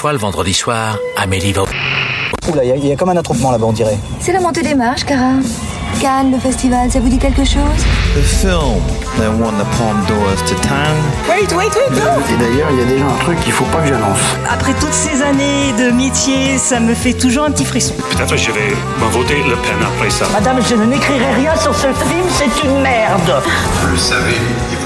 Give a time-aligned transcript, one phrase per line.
[0.00, 1.64] fois, le vendredi soir, Amélie va...
[2.48, 3.98] Oula, il y, a- il y a comme un attroupement là-bas, on dirait.
[4.18, 5.32] C'est la montée des marches, Cara.
[6.00, 7.80] Cannes, le festival, ça vous dit quelque chose?
[8.14, 8.80] The film
[9.18, 10.96] that won the Palme d'Or to town.
[11.28, 13.80] Wait, wait, wait, no Et d'ailleurs, il y a déjà un truc qu'il faut pas
[13.82, 14.18] que j'annonce.
[14.50, 17.92] Après toutes ces années de métier, ça me fait toujours un petit frisson.
[18.16, 18.70] Peut-être je vais
[19.04, 20.24] me voter Le Pen après ça.
[20.32, 23.42] Madame, je ne n'écrirai rien sur ce film, c'est une merde.
[23.82, 24.38] Vous le savez,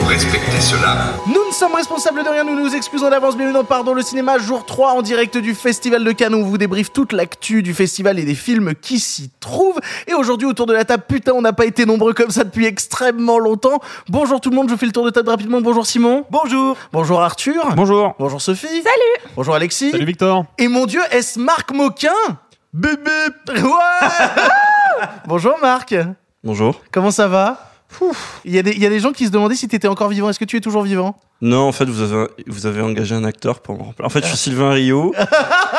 [0.06, 0.96] respecter cela.
[1.26, 3.36] Nous ne sommes responsables de rien, nous nous excusons d'avance.
[3.36, 6.34] Bienvenue dans Pardon le cinéma, jour 3 en direct du Festival de Cannes.
[6.34, 9.80] On vous débriefe toute l'actu du festival et des films qui s'y trouvent.
[10.06, 12.66] Et aujourd'hui, autour de la table, putain, on n'a pas été nombreux comme ça depuis
[12.66, 13.80] extrêmement longtemps.
[14.08, 15.60] Bonjour tout le monde, je fais le tour de table rapidement.
[15.60, 16.24] Bonjour Simon.
[16.30, 16.76] Bonjour.
[16.92, 17.74] Bonjour Arthur.
[17.74, 18.14] Bonjour.
[18.18, 18.66] Bonjour Sophie.
[18.66, 19.30] Salut.
[19.36, 19.90] Bonjour Alexis.
[19.90, 20.44] Salut Victor.
[20.58, 22.10] Et mon dieu, est-ce Marc Moquin?
[22.72, 23.10] Bébé.
[23.48, 23.62] Ouais.
[25.26, 25.94] Bonjour Marc.
[26.42, 26.80] Bonjour.
[26.92, 27.73] Comment ça va?
[28.44, 30.28] Il y, y a des gens qui se demandaient si tu étais encore vivant.
[30.30, 31.18] Est-ce que tu es toujours vivant?
[31.46, 34.06] Non, en fait, vous avez, vous avez engagé un acteur pour me remplacer.
[34.06, 35.14] En fait, je suis Sylvain Rio,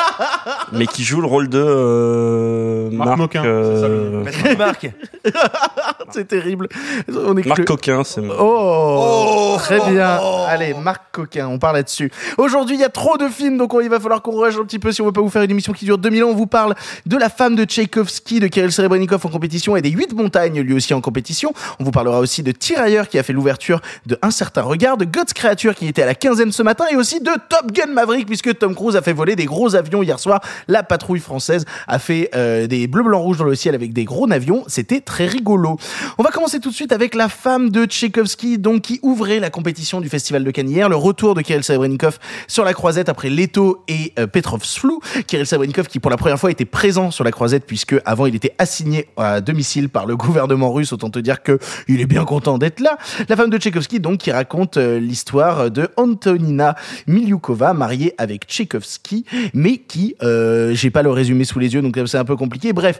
[0.72, 4.24] mais qui joue le rôle de euh, Marc Marc, Moquin, euh,
[4.56, 4.90] Marc.
[6.12, 6.68] C'est terrible.
[7.08, 8.36] On est Marc que- Coquin, c'est moi.
[8.40, 10.20] Oh, très bien.
[10.46, 12.12] Allez, Marc Coquin, on parle là-dessus.
[12.38, 14.64] Aujourd'hui, il y a trop de films, donc on- il va falloir qu'on rush un
[14.64, 16.28] petit peu si on veut pas vous faire une émission qui dure 2000 ans.
[16.28, 19.90] On vous parle de la femme de Tchaïkovski, de Kirill Serebrennikov en compétition et des
[19.90, 21.52] huit montagnes, lui aussi en compétition.
[21.80, 25.04] On vous parlera aussi de Tirailleurs qui a fait l'ouverture de Un certain regard, de
[25.04, 28.58] God's Qui était à la quinzaine ce matin et aussi de Top Gun Maverick puisque
[28.58, 30.40] Tom Cruise a fait voler des gros avions hier soir.
[30.68, 34.04] La patrouille française a fait euh, des bleus, blancs, rouges dans le ciel avec des
[34.04, 34.64] gros avions.
[34.66, 35.78] C'était très rigolo.
[36.18, 39.48] On va commencer tout de suite avec la femme de Tchaïkovski, donc qui ouvrait la
[39.48, 42.18] compétition du Festival de Cannes hier, le retour de Kirill Serebrennikov
[42.48, 45.00] sur la croisette après Leto et euh, Petrov's Flou.
[45.26, 48.34] Kirill Serebrennikov qui pour la première fois était présent sur la croisette puisque avant il
[48.34, 50.92] était assigné à domicile par le gouvernement russe.
[50.92, 52.98] Autant te dire que il est bien content d'être là.
[53.28, 56.75] La femme de Tchaïkovski donc qui raconte euh, l'histoire de Antonina
[57.07, 61.97] Miliukova mariée avec Tchaïkovski, mais qui euh, j'ai pas le résumé sous les yeux donc
[62.05, 62.73] c'est un peu compliqué.
[62.73, 62.99] Bref,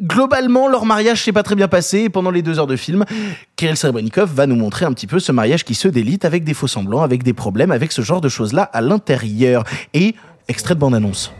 [0.00, 3.04] Globalement, leur mariage s'est pas très bien passé et pendant les deux heures de film,
[3.56, 6.54] Kirill Serebrennikov va nous montrer un petit peu ce mariage qui se délite avec des
[6.54, 9.62] faux semblants, avec des problèmes, avec ce genre de choses-là à l'intérieur.
[9.92, 10.14] Et
[10.48, 11.32] extrait de bande-annonce.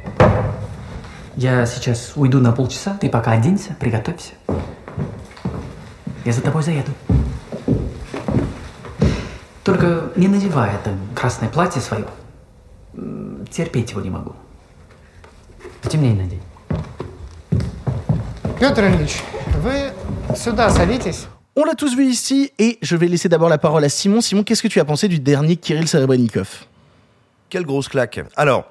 [1.39, 2.99] Я сейчас уйду на полчаса.
[3.01, 4.33] Ты пока оденься, приготовься.
[6.27, 6.91] Я за тобой заеду.
[9.65, 12.07] Только не надевай это красное платье свое.
[12.95, 14.33] М, Терпеть его не могу.
[15.83, 16.41] Потемнее надень.
[18.59, 19.23] Петр Ильич,
[19.63, 19.93] вы
[20.37, 21.27] сюда садитесь.
[21.57, 24.21] On l'a tous vu ici et je vais laisser d'abord la parole à Simon.
[24.21, 26.49] Simon, qu'est-ce que tu as pensé du dernier Kirill Serebrennikov
[27.49, 28.21] Quelle grosse claque.
[28.37, 28.65] Alors,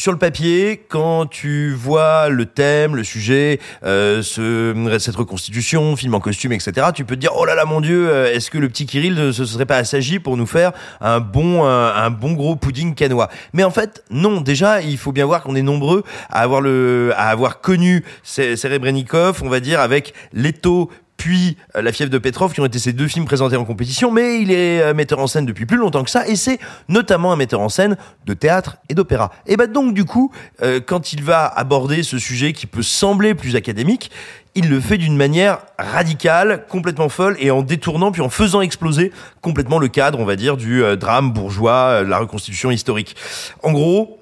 [0.00, 6.14] sur le papier, quand tu vois le thème, le sujet, euh, ce, cette reconstitution, film
[6.14, 8.56] en costume, etc., tu peux te dire, oh là là, mon Dieu, euh, est-ce que
[8.56, 10.72] le petit Kirill ne se serait pas assagi pour nous faire
[11.02, 14.40] un bon, un, un bon gros pudding canois Mais en fait, non.
[14.40, 19.42] Déjà, il faut bien voir qu'on est nombreux à avoir le, à avoir connu Serebrennikov,
[19.44, 22.94] on va dire, avec Leto, puis euh, La fièvre de Petrov, qui ont été ces
[22.94, 26.02] deux films présentés en compétition, mais il est euh, metteur en scène depuis plus longtemps
[26.02, 26.58] que ça, et c'est
[26.88, 29.30] notamment un metteur en scène de théâtre et d'opéra.
[29.46, 30.32] Et bah donc du coup,
[30.62, 34.10] euh, quand il va aborder ce sujet qui peut sembler plus académique,
[34.54, 39.12] il le fait d'une manière radicale, complètement folle, et en détournant puis en faisant exploser
[39.40, 43.14] complètement le cadre, on va dire, du euh, drame bourgeois, euh, la reconstitution historique.
[43.62, 44.19] En gros,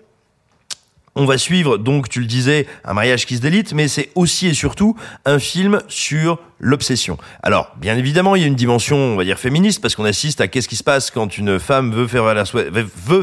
[1.19, 4.47] on va suivre, donc tu le disais, un mariage qui se délite, mais c'est aussi
[4.47, 7.19] et surtout un film sur l'obsession.
[7.43, 10.41] Alors, bien évidemment, il y a une dimension, on va dire, féministe, parce qu'on assiste
[10.41, 12.06] à qu'est-ce qui se passe quand une femme veut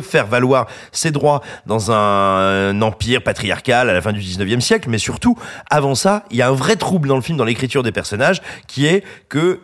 [0.02, 4.90] faire valoir, ses droits dans un, un empire patriarcal à la fin du 19e siècle,
[4.90, 5.38] mais surtout,
[5.70, 8.42] avant ça, il y a un vrai trouble dans le film, dans l'écriture des personnages,
[8.68, 9.62] qui est que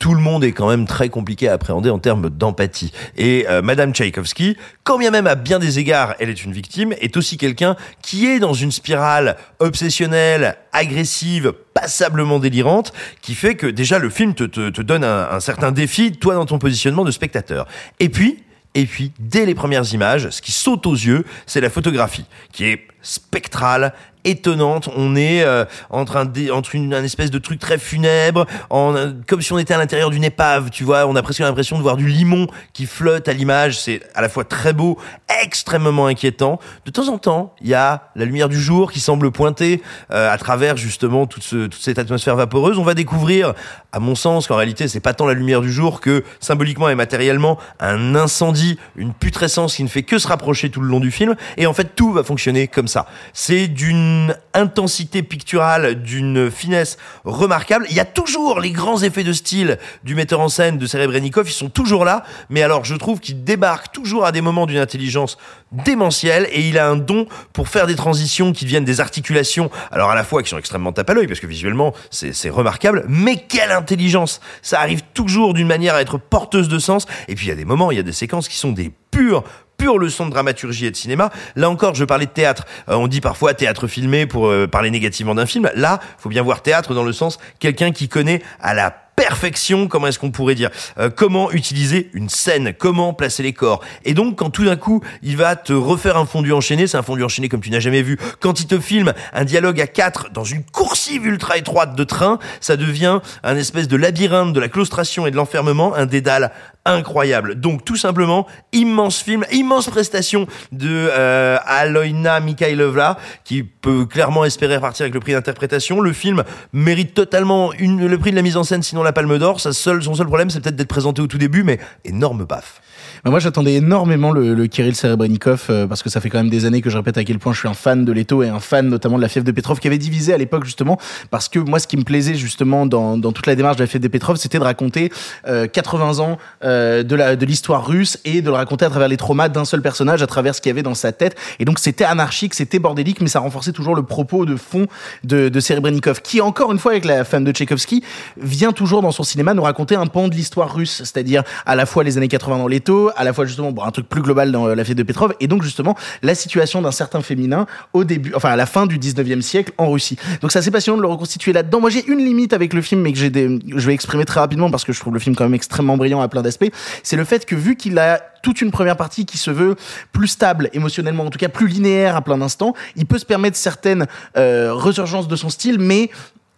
[0.00, 2.90] tout le monde est quand même très compliqué à appréhender en termes d'empathie.
[3.16, 6.94] Et euh, Madame Tchaïkovski, quand bien même à bien des égards elle est une victime,
[7.00, 13.66] est aussi quelqu'un qui est dans une spirale obsessionnelle, agressive, passablement délirante, qui fait que
[13.66, 17.10] déjà le film te, te, donne un, un certain défi, toi dans ton positionnement de
[17.10, 17.68] spectateur.
[18.00, 18.42] Et puis,
[18.74, 22.64] et puis, dès les premières images, ce qui saute aux yeux, c'est la photographie, qui
[22.64, 23.92] est spectrale,
[24.24, 24.88] étonnante.
[24.96, 29.42] On est euh, entre un entre une, un espèce de truc très funèbre, euh, comme
[29.42, 30.70] si on était à l'intérieur d'une épave.
[30.70, 33.78] Tu vois, on a presque l'impression de voir du limon qui flotte à l'image.
[33.80, 34.98] C'est à la fois très beau,
[35.42, 36.58] extrêmement inquiétant.
[36.86, 39.82] De temps en temps, il y a la lumière du jour qui semble pointer
[40.12, 42.78] euh, à travers justement toute, ce- toute cette atmosphère vaporeuse.
[42.78, 43.54] On va découvrir,
[43.92, 46.94] à mon sens, qu'en réalité, c'est pas tant la lumière du jour que symboliquement et
[46.94, 51.10] matériellement un incendie, une putrescence qui ne fait que se rapprocher tout le long du
[51.10, 51.34] film.
[51.56, 53.06] Et en fait, tout va fonctionner comme ça.
[53.32, 57.86] C'est d'une d'une intensité picturale, d'une finesse remarquable.
[57.90, 61.48] Il y a toujours les grands effets de style du metteur en scène de Serebrennikov,
[61.48, 64.78] ils sont toujours là, mais alors je trouve qu'il débarque toujours à des moments d'une
[64.78, 65.38] intelligence
[65.72, 70.10] démentielle et il a un don pour faire des transitions qui deviennent des articulations, alors
[70.10, 73.36] à la fois qui sont extrêmement tape à l'œil parce que visuellement c'est remarquable, mais
[73.36, 77.48] quelle intelligence Ça arrive toujours d'une manière à être porteuse de sens et puis il
[77.50, 79.44] y a des moments, il y a des séquences qui sont des pures
[79.80, 81.30] pure leçon de dramaturgie et de cinéma.
[81.56, 82.66] Là encore, je parlais de théâtre.
[82.90, 85.70] Euh, on dit parfois théâtre filmé pour euh, parler négativement d'un film.
[85.74, 90.06] Là, faut bien voir théâtre dans le sens quelqu'un qui connaît à la perfection, comment
[90.06, 93.82] est-ce qu'on pourrait dire, euh, comment utiliser une scène, comment placer les corps.
[94.04, 97.02] Et donc, quand tout d'un coup, il va te refaire un fondu enchaîné, c'est un
[97.02, 98.18] fondu enchaîné comme tu n'as jamais vu.
[98.40, 102.38] Quand il te filme un dialogue à quatre dans une coursive ultra étroite de train,
[102.60, 106.52] ça devient un espèce de labyrinthe de la claustration et de l'enfermement, un dédale
[106.94, 107.54] incroyable.
[107.56, 114.80] Donc tout simplement, immense film, immense prestation de euh, Aloina Mikhailovna qui peut clairement espérer
[114.80, 116.00] partir avec le prix d'interprétation.
[116.00, 119.60] Le film mérite totalement le prix de la mise en scène, sinon la Palme d'Or.
[119.60, 122.80] Sa son seul problème, c'est peut-être d'être présenté au tout début, mais énorme baffe.
[123.24, 126.64] Moi, j'attendais énormément le, le Kirill Serebrennikov euh, parce que ça fait quand même des
[126.64, 128.60] années que je répète à quel point je suis un fan de Leto et un
[128.60, 130.98] fan notamment de la fièvre de Petrov qui avait divisé à l'époque justement
[131.30, 133.86] parce que moi, ce qui me plaisait justement dans, dans toute la démarche de la
[133.86, 135.12] fièvre de Petrov, c'était de raconter
[135.46, 139.08] euh, 80 ans euh, de la de l'histoire russe et de le raconter à travers
[139.08, 141.36] les traumas d'un seul personnage, à travers ce qu'il y avait dans sa tête.
[141.58, 144.86] Et donc, c'était anarchique, c'était bordélique, mais ça renforçait toujours le propos de fond
[145.24, 148.02] de, de Serebrennikov, qui encore une fois avec la femme de Tchaïkovski
[148.40, 151.86] vient toujours dans son cinéma nous raconter un pan de l'histoire russe, c'est-à-dire à la
[151.86, 154.52] fois les années 80 dans Leto, à la fois justement bon, un truc plus global
[154.52, 158.04] dans euh, la fête de Petrov et donc justement la situation d'un certain féminin au
[158.04, 160.16] début enfin à la fin du 19e siècle en Russie.
[160.42, 161.80] Donc ça c'est passionnant de le reconstituer là-dedans.
[161.80, 164.40] Moi j'ai une limite avec le film mais que j'ai des je vais exprimer très
[164.40, 166.70] rapidement parce que je trouve le film quand même extrêmement brillant à plein d'aspects,
[167.02, 169.76] c'est le fait que vu qu'il a toute une première partie qui se veut
[170.12, 173.56] plus stable émotionnellement, en tout cas plus linéaire à plein d'instants, il peut se permettre
[173.56, 176.10] certaines euh, resurgences de son style mais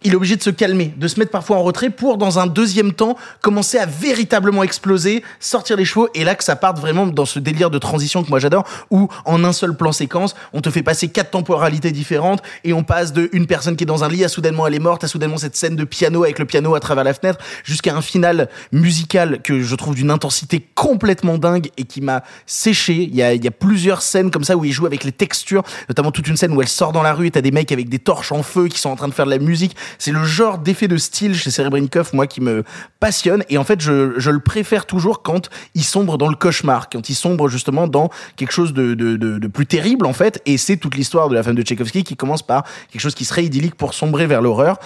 [0.03, 2.47] il est obligé de se calmer, de se mettre parfois en retrait pour, dans un
[2.47, 7.07] deuxième temps, commencer à véritablement exploser, sortir les chevaux, et là que ça parte vraiment
[7.07, 10.61] dans ce délire de transition que moi j'adore, où en un seul plan séquence, on
[10.61, 14.03] te fait passer quatre temporalités différentes, et on passe de une personne qui est dans
[14.03, 16.45] un lit à soudainement elle est morte, à soudainement cette scène de piano avec le
[16.45, 21.37] piano à travers la fenêtre, jusqu'à un final musical que je trouve d'une intensité complètement
[21.37, 22.93] dingue et qui m'a séché.
[22.93, 25.11] Il y a, il y a plusieurs scènes comme ça où il joue avec les
[25.11, 27.71] textures, notamment toute une scène où elle sort dans la rue et t'as des mecs
[27.71, 29.75] avec des torches en feu qui sont en train de faire de la musique.
[29.97, 32.63] C'est le genre d'effet de style chez Serebrennikov, moi, qui me
[32.99, 33.43] passionne.
[33.49, 37.15] Et en fait, je, le préfère toujours quand il sombre dans le cauchemar, quand il
[37.15, 40.41] sombre justement dans quelque chose de, de plus terrible, en fait.
[40.45, 43.25] Et c'est toute l'histoire de la femme de Tchaïkovski qui commence par quelque chose qui
[43.25, 44.77] serait idyllique pour sombrer vers l'horreur.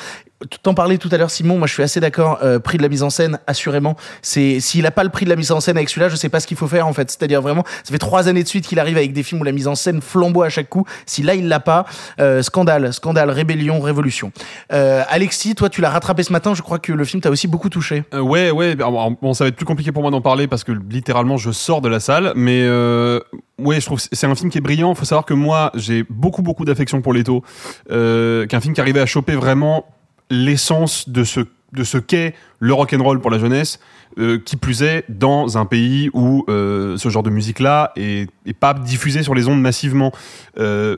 [0.62, 1.58] T'en parlais tout à l'heure, Simon.
[1.58, 2.40] Moi, je suis assez d'accord.
[2.44, 3.96] Euh, prix de la mise en scène, assurément.
[4.22, 6.30] C'est s'il a pas le prix de la mise en scène avec celui-là, je sais
[6.30, 7.10] pas ce qu'il faut faire en fait.
[7.10, 9.52] C'est-à-dire vraiment, ça fait trois années de suite qu'il arrive avec des films où la
[9.52, 10.86] mise en scène flambeau à chaque coup.
[11.08, 11.86] Si là il l'a pas,
[12.20, 14.32] euh, scandale, scandale, rébellion, révolution.
[14.72, 16.54] Euh, Alexis, toi, tu l'as rattrapé ce matin.
[16.54, 18.04] Je crois que le film t'a aussi beaucoup touché.
[18.14, 18.76] Euh, ouais, ouais.
[18.76, 21.82] Bon, ça va être plus compliqué pour moi d'en parler parce que littéralement je sors
[21.82, 22.34] de la salle.
[22.36, 23.20] Mais euh,
[23.58, 24.94] ouais, je trouve c'est un film qui est brillant.
[24.94, 27.44] Faut savoir que moi, j'ai beaucoup, beaucoup d'affection pour Leto.
[27.92, 29.86] Euh, qu'un film qui arrivait à choper vraiment
[30.30, 31.42] l'essence de ce
[31.74, 33.80] de ce qu'est le rock and roll pour la jeunesse,
[34.18, 38.54] euh, qui plus est dans un pays où euh, ce genre de musique-là est, est
[38.54, 40.12] pas diffusé sur les ondes massivement.
[40.60, 40.98] Euh,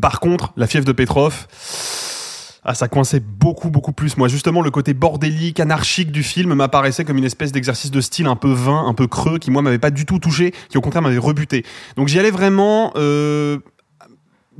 [0.00, 1.46] par contre, la fièvre de Petrov,
[2.64, 4.16] ah, ça coinçait beaucoup, beaucoup plus.
[4.16, 8.26] Moi, justement, le côté bordélique, anarchique du film m'apparaissait comme une espèce d'exercice de style
[8.26, 10.80] un peu vain, un peu creux, qui, moi, m'avait pas du tout touché, qui, au
[10.80, 11.64] contraire, m'avait rebuté.
[11.96, 12.92] Donc, j'y allais vraiment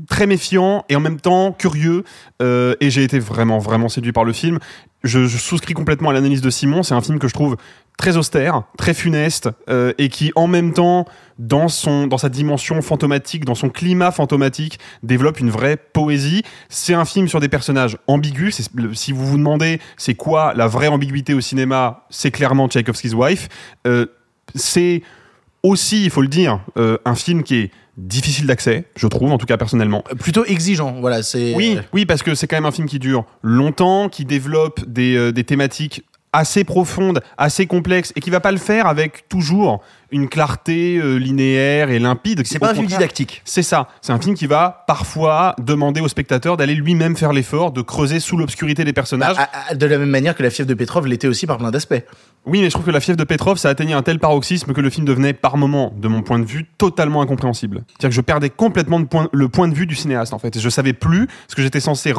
[0.08, 2.04] très méfiant et en même temps curieux,
[2.42, 4.59] euh, et j'ai été vraiment, vraiment séduit par le film.
[5.02, 6.83] Je, souscris complètement à l'analyse de Simon.
[6.83, 7.57] C'est un film que je trouve
[7.97, 11.07] très austère, très funeste, euh, et qui en même temps,
[11.38, 16.42] dans son, dans sa dimension fantomatique, dans son climat fantomatique, développe une vraie poésie.
[16.69, 18.69] C'est un film sur des personnages ambigus.
[18.92, 23.49] Si vous vous demandez c'est quoi la vraie ambiguïté au cinéma, c'est clairement Tchaikovsky's Wife.
[23.87, 24.07] Euh,
[24.54, 25.02] c'est
[25.62, 29.47] aussi, il faut le dire, un film qui est difficile d'accès, je trouve, en tout
[29.47, 30.02] cas personnellement.
[30.19, 31.23] Plutôt exigeant, voilà.
[31.23, 34.85] C'est Oui, oui, parce que c'est quand même un film qui dure longtemps, qui développe
[34.87, 39.28] des, euh, des thématiques assez profondes, assez complexes, et qui va pas le faire avec
[39.28, 39.82] toujours
[40.12, 42.42] une clarté euh, linéaire et limpide.
[42.46, 43.42] C'est pas un film didactique.
[43.44, 43.88] C'est ça.
[44.00, 48.20] C'est un film qui va parfois demander au spectateur d'aller lui-même faire l'effort, de creuser
[48.20, 49.37] sous l'obscurité des personnages.
[49.37, 51.58] Bah, à- à- de la même manière que la fièvre de Petrov l'était aussi par
[51.58, 52.02] plein d'aspects.
[52.46, 54.80] Oui, mais je trouve que la fièvre de Petrov, ça atteignait un tel paroxysme que
[54.80, 57.82] le film devenait, par moments, de mon point de vue, totalement incompréhensible.
[57.88, 60.56] C'est-à-dire que je perdais complètement de point- le point de vue du cinéaste, en fait.
[60.56, 62.12] Et je savais plus ce que j'étais censé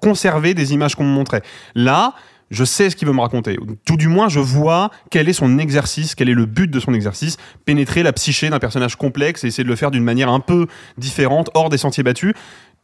[0.00, 1.42] conserver des images qu'on me montrait.
[1.74, 2.14] Là,
[2.52, 3.58] je sais ce qu'il veut me raconter.
[3.84, 6.92] Tout du moins, je vois quel est son exercice, quel est le but de son
[6.94, 10.40] exercice, pénétrer la psyché d'un personnage complexe et essayer de le faire d'une manière un
[10.40, 10.66] peu
[10.98, 12.34] différente, hors des sentiers battus.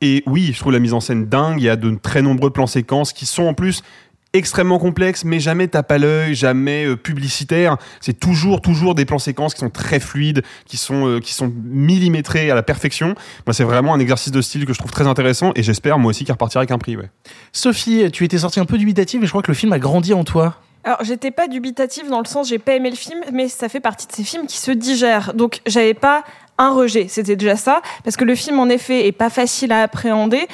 [0.01, 1.61] Et oui, je trouve la mise en scène dingue.
[1.61, 3.83] Il y a de très nombreux plans séquences qui sont en plus
[4.33, 7.77] extrêmement complexes, mais jamais tape à l'œil, jamais euh, publicitaires.
[8.01, 11.53] C'est toujours, toujours des plans séquences qui sont très fluides, qui sont, euh, qui sont
[11.65, 13.15] millimétrés à la perfection.
[13.47, 16.11] Moi, c'est vraiment un exercice de style que je trouve très intéressant et j'espère moi
[16.11, 16.97] aussi qu'il repartira avec un prix.
[16.97, 17.11] Ouais.
[17.53, 20.13] Sophie, tu étais sortie un peu dubitative, mais je crois que le film a grandi
[20.13, 20.57] en toi.
[20.85, 23.81] Alors, j'étais pas dubitative dans le sens, j'ai pas aimé le film, mais ça fait
[23.81, 25.35] partie de ces films qui se digèrent.
[25.35, 26.25] Donc, j'avais pas
[26.57, 29.83] un rejet, c'était déjà ça, parce que le film, en effet, est pas facile à
[29.83, 30.47] appréhender.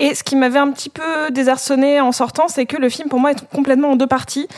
[0.00, 3.20] Et ce qui m'avait un petit peu désarçonné en sortant, c'est que le film, pour
[3.20, 4.48] moi, est complètement en deux parties.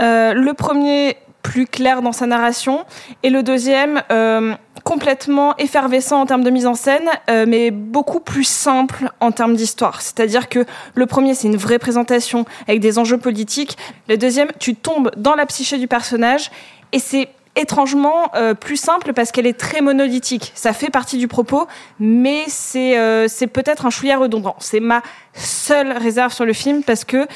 [0.00, 2.84] Euh, le premier, plus clair dans sa narration,
[3.22, 8.20] et le deuxième, euh, complètement effervescent en termes de mise en scène, euh, mais beaucoup
[8.20, 10.02] plus simple en termes d'histoire.
[10.02, 13.76] C'est-à-dire que le premier, c'est une vraie présentation avec des enjeux politiques.
[14.08, 16.50] Le deuxième, tu tombes dans la psyché du personnage,
[16.92, 20.52] et c'est étrangement euh, plus simple parce qu'elle est très monolithique.
[20.54, 21.66] Ça fait partie du propos,
[22.00, 24.56] mais c'est euh, peut-être un chouïa redondant.
[24.58, 25.02] C'est ma
[25.34, 27.26] seule réserve sur le film parce que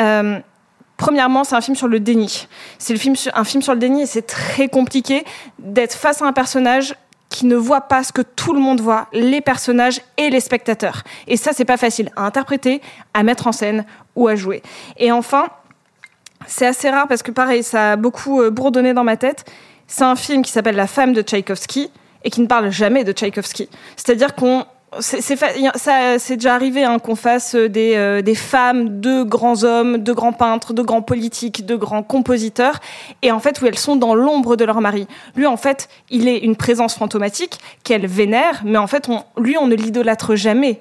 [0.00, 0.38] euh,
[0.98, 2.48] Premièrement, c'est un film sur le déni.
[2.78, 2.94] C'est
[3.32, 5.24] un film sur le déni et c'est très compliqué
[5.60, 6.96] d'être face à un personnage
[7.28, 11.04] qui ne voit pas ce que tout le monde voit, les personnages et les spectateurs.
[11.28, 12.82] Et ça, c'est pas facile à interpréter,
[13.14, 13.84] à mettre en scène
[14.16, 14.60] ou à jouer.
[14.96, 15.48] Et enfin,
[16.48, 19.44] c'est assez rare parce que pareil, ça a beaucoup euh, bourdonné dans ma tête.
[19.86, 21.90] C'est un film qui s'appelle La femme de Tchaïkovski
[22.24, 23.68] et qui ne parle jamais de Tchaïkovski.
[23.96, 24.64] C'est-à-dire qu'on
[25.00, 30.32] c'est déjà arrivé hein, qu'on fasse des, euh, des femmes de grands hommes, de grands
[30.32, 32.80] peintres, de grands politiques, de grands compositeurs,
[33.20, 35.06] et en fait où elles sont dans l'ombre de leur mari.
[35.36, 39.58] Lui, en fait, il est une présence fantomatique qu'elle vénère, mais en fait, on, lui,
[39.58, 40.80] on ne l'idolâtre jamais.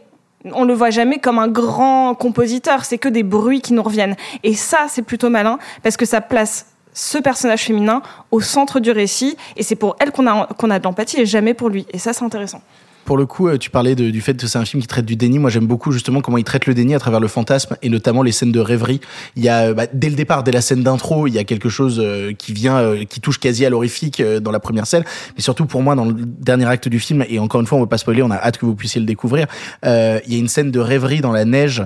[0.54, 4.16] On le voit jamais comme un grand compositeur, c'est que des bruits qui nous reviennent.
[4.44, 8.02] Et ça, c'est plutôt malin, parce que ça place ce personnage féminin
[8.32, 11.26] au centre du récit, et c'est pour elle qu'on a, qu'on a de l'empathie, et
[11.26, 11.86] jamais pour lui.
[11.92, 12.62] Et ça, c'est intéressant.
[13.08, 15.16] Pour le coup, euh, tu parlais du fait que c'est un film qui traite du
[15.16, 15.40] déni.
[15.40, 18.22] Moi, j'aime beaucoup justement comment il traite le déni à travers le fantasme et notamment
[18.22, 19.00] les scènes de rêverie.
[19.38, 21.46] Il y a, euh, bah, dès le départ, dès la scène d'intro, il y a
[21.46, 25.06] quelque chose euh, qui vient, qui touche quasi à l'horrifique dans la première scène.
[25.38, 27.82] Mais surtout pour moi, dans le dernier acte du film, et encore une fois, on
[27.82, 29.48] va pas spoiler, on a hâte que vous puissiez le découvrir.
[29.86, 29.90] il
[30.28, 31.84] y a une scène de rêverie dans la neige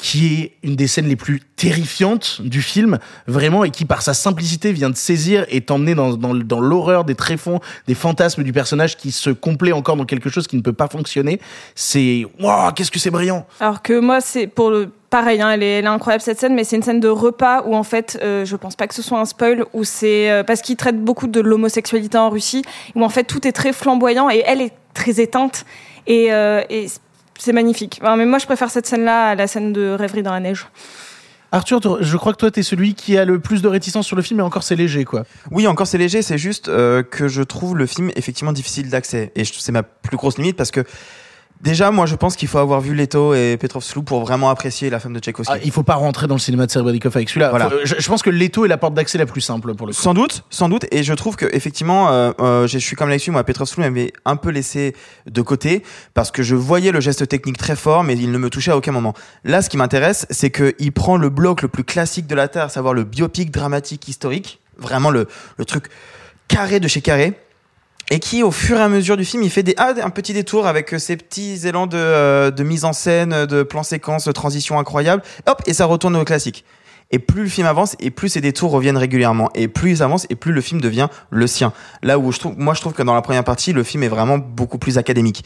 [0.00, 4.14] qui est une des scènes les plus terrifiantes du film, vraiment, et qui par sa
[4.14, 9.12] simplicité vient de saisir et t'emmener dans l'horreur des tréfonds, des fantasmes du personnage qui
[9.12, 11.40] se complaît encore dans quelque chose qui ne peut pas fonctionner.
[11.74, 13.46] C'est, waouh, qu'est-ce que c'est brillant!
[13.60, 16.76] Alors que moi, c'est pour le pareil, hein, elle, est, incroyable cette scène, mais c'est
[16.76, 19.24] une scène de repas où en fait, euh, je pense pas que ce soit un
[19.24, 22.62] spoil, où c'est euh, parce qu'il traite beaucoup de l'homosexualité en Russie,
[22.94, 25.66] où en fait tout est très flamboyant et elle est très éteinte
[26.06, 26.62] et, euh,
[27.38, 28.00] c'est magnifique.
[28.02, 30.66] Mais moi, je préfère cette scène-là à la scène de rêverie dans la neige.
[31.52, 34.22] Arthur, je crois que toi, t'es celui qui a le plus de réticence sur le
[34.22, 35.24] film, et encore c'est léger, quoi.
[35.50, 39.32] Oui, encore c'est léger, c'est juste euh, que je trouve le film effectivement difficile d'accès.
[39.34, 40.84] Et c'est ma plus grosse limite parce que
[41.60, 44.90] déjà, moi je pense qu'il faut avoir vu Leto et Petrov Slou pour vraiment apprécier
[44.90, 45.52] la femme de Tchaïkovski.
[45.54, 47.50] Ah, il faut pas rentrer dans le cinéma de Serebrennikov avec celui-là.
[47.50, 47.70] Voilà.
[47.84, 49.98] Je, je pense que Leto est la porte d'accès la plus simple pour le coup.
[49.98, 50.86] Sans doute, sans doute.
[50.90, 53.30] Et je trouve que effectivement, euh, euh, je suis comme là-dessus.
[53.30, 54.94] Moi, Petrov Slou m'avait un peu laissé
[55.26, 55.82] de côté
[56.14, 58.76] parce que je voyais le geste technique très fort, mais il ne me touchait à
[58.76, 59.14] aucun moment.
[59.44, 62.64] Là, ce qui m'intéresse, c'est qu'il prend le bloc le plus classique de la Terre,
[62.64, 65.86] à savoir le biopic dramatique historique, vraiment le, le truc
[66.48, 67.34] carré de chez carré.
[68.12, 70.32] Et qui, au fur et à mesure du film, il fait des, ah, un petit
[70.32, 74.24] détour avec euh, ces petits élans de, euh, de mise en scène, de plan séquence,
[74.24, 75.22] de transition incroyable.
[75.46, 76.64] Hop, et ça retourne au classique.
[77.12, 79.48] Et plus le film avance, et plus ces détours reviennent régulièrement.
[79.54, 81.72] Et plus ils avancent, et plus le film devient le sien.
[82.02, 84.08] Là où je trouve, moi je trouve que dans la première partie, le film est
[84.08, 85.44] vraiment beaucoup plus académique.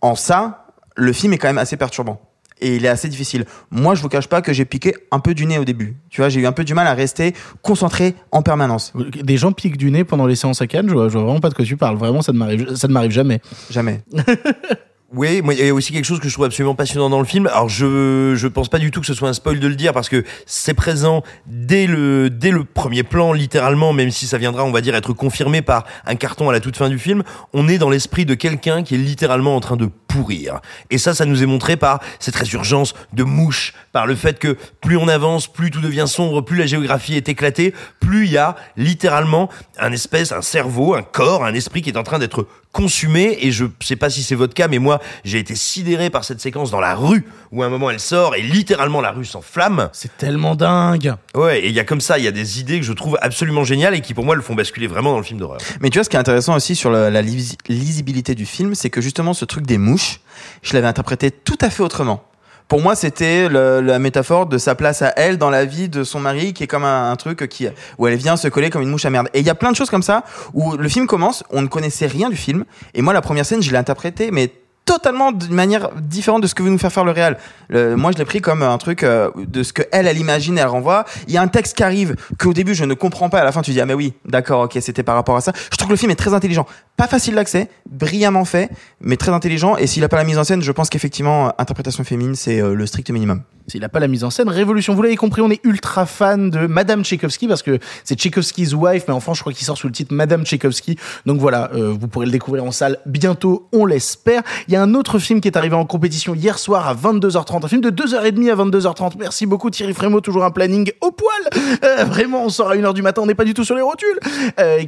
[0.00, 0.66] En ça,
[0.96, 2.20] le film est quand même assez perturbant.
[2.60, 3.44] Et il est assez difficile.
[3.70, 5.96] Moi, je vous cache pas que j'ai piqué un peu du nez au début.
[6.08, 8.92] Tu vois, j'ai eu un peu du mal à rester concentré en permanence.
[9.22, 11.40] Des gens piquent du nez pendant les séances à Cannes, je vois, je vois vraiment
[11.40, 11.96] pas de quoi tu parles.
[11.96, 13.40] Vraiment, ça ne m'arrive, ça ne m'arrive jamais.
[13.70, 14.02] Jamais.
[15.12, 17.46] Oui, il y a aussi quelque chose que je trouve absolument passionnant dans le film.
[17.46, 19.92] Alors, je je pense pas du tout que ce soit un spoil de le dire
[19.92, 24.64] parce que c'est présent dès le dès le premier plan, littéralement, même si ça viendra,
[24.64, 27.22] on va dire, être confirmé par un carton à la toute fin du film.
[27.52, 30.60] On est dans l'esprit de quelqu'un qui est littéralement en train de pourrir.
[30.90, 34.56] Et ça, ça nous est montré par cette résurgence de mouches, par le fait que
[34.80, 38.38] plus on avance, plus tout devient sombre, plus la géographie est éclatée, plus il y
[38.38, 42.46] a littéralement un espèce, un cerveau, un corps, un esprit qui est en train d'être
[42.74, 43.38] consumé.
[43.40, 46.40] Et je sais pas si c'est votre cas, mais moi, j'ai été sidéré par cette
[46.42, 49.88] séquence dans la rue où à un moment elle sort et littéralement la rue s'enflamme.
[49.92, 51.14] C'est tellement dingue.
[51.34, 53.16] Ouais, et il y a comme ça, il y a des idées que je trouve
[53.22, 55.58] absolument géniales et qui pour moi le font basculer vraiment dans le film d'horreur.
[55.80, 58.74] Mais tu vois, ce qui est intéressant aussi sur la, la lisi- lisibilité du film,
[58.74, 60.20] c'est que justement ce truc des mouches,
[60.62, 62.24] je l'avais interprété tout à fait autrement.
[62.68, 66.18] Pour moi, c'était la métaphore de sa place à elle dans la vie de son
[66.18, 67.68] mari, qui est comme un, truc qui
[67.98, 69.28] où elle vient se coller comme une mouche à merde.
[69.34, 71.68] Et il y a plein de choses comme ça où le film commence, on ne
[71.68, 74.50] connaissait rien du film, et moi la première scène, je l'ai interprétée mais
[74.84, 77.38] totalement d'une manière différente de ce que veut nous faire faire le réel.
[77.70, 80.66] Moi, je l'ai pris comme un truc euh, de ce que elle, elle imagine, elle
[80.66, 81.04] renvoie.
[81.26, 83.40] Il y a un texte qui arrive qu'au début je ne comprends pas.
[83.40, 85.52] À la fin, tu dis ah mais oui, d'accord, ok, c'était par rapport à ça.
[85.72, 86.66] Je trouve que le film est très intelligent,
[86.96, 88.70] pas facile d'accès, brillamment fait,
[89.00, 89.76] mais très intelligent.
[89.76, 92.60] Et s'il a pas la mise en scène, je pense qu'effectivement, euh, interprétation féminine, c'est
[92.60, 93.42] euh, le strict minimum.
[93.66, 94.94] S'il n'a pas la mise en scène, Révolution.
[94.94, 99.04] Vous l'avez compris, on est ultra fan de Madame Tchaïkovski parce que c'est Tchaïkovski's wife,
[99.08, 100.98] mais en France, je crois qu'il sort sous le titre Madame Tchaïkovski.
[101.24, 104.42] Donc voilà, euh, vous pourrez le découvrir en salle bientôt, on l'espère.
[104.68, 107.64] Il y a un autre film qui est arrivé en compétition hier soir à 22h30,
[107.64, 109.12] un film de 2h30 à 22h30.
[109.18, 112.06] Merci beaucoup Thierry Frémaux, toujours un planning au poil.
[112.06, 114.18] Vraiment, on sort à 1h du matin, on n'est pas du tout sur les rotules.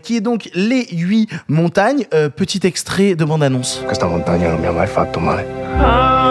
[0.03, 1.96] Qui est donc Les 8 montagnes.
[2.13, 3.83] Euh, petit extrait de bande-annonce.
[3.87, 5.45] Questa montagna non mi ha mai fatto male.
[5.45, 6.26] Les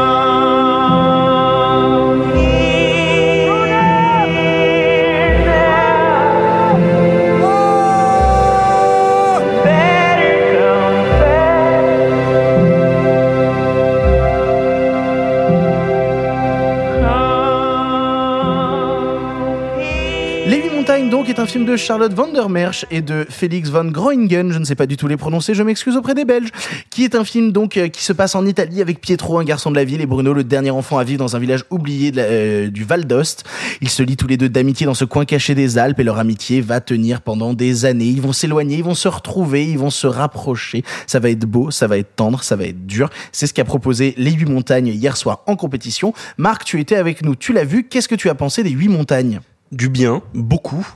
[21.16, 24.60] donc, est un film de Charlotte van der Merch et de Félix van Groningen, je
[24.60, 26.50] ne sais pas du tout les prononcer, je m'excuse auprès des Belges,
[26.90, 29.72] qui est un film donc euh, qui se passe en Italie avec Pietro, un garçon
[29.72, 32.70] de la ville, et Bruno, le dernier enfant à vivre dans un village oublié euh,
[32.70, 33.46] du Val d'Ost.
[33.80, 36.20] Ils se lient tous les deux d'amitié dans ce coin caché des Alpes et leur
[36.20, 38.08] amitié va tenir pendant des années.
[38.08, 40.84] Ils vont s'éloigner, ils vont se retrouver, ils vont se rapprocher.
[41.08, 43.10] Ça va être beau, ça va être tendre, ça va être dur.
[43.32, 46.14] C'est ce qu'a proposé Les Huit Montagnes hier soir en compétition.
[46.38, 47.86] Marc, tu étais avec nous, tu l'as vu.
[47.86, 49.40] Qu'est-ce que tu as pensé des Huit Montagnes?
[49.76, 50.88] Du bien, beaucoup,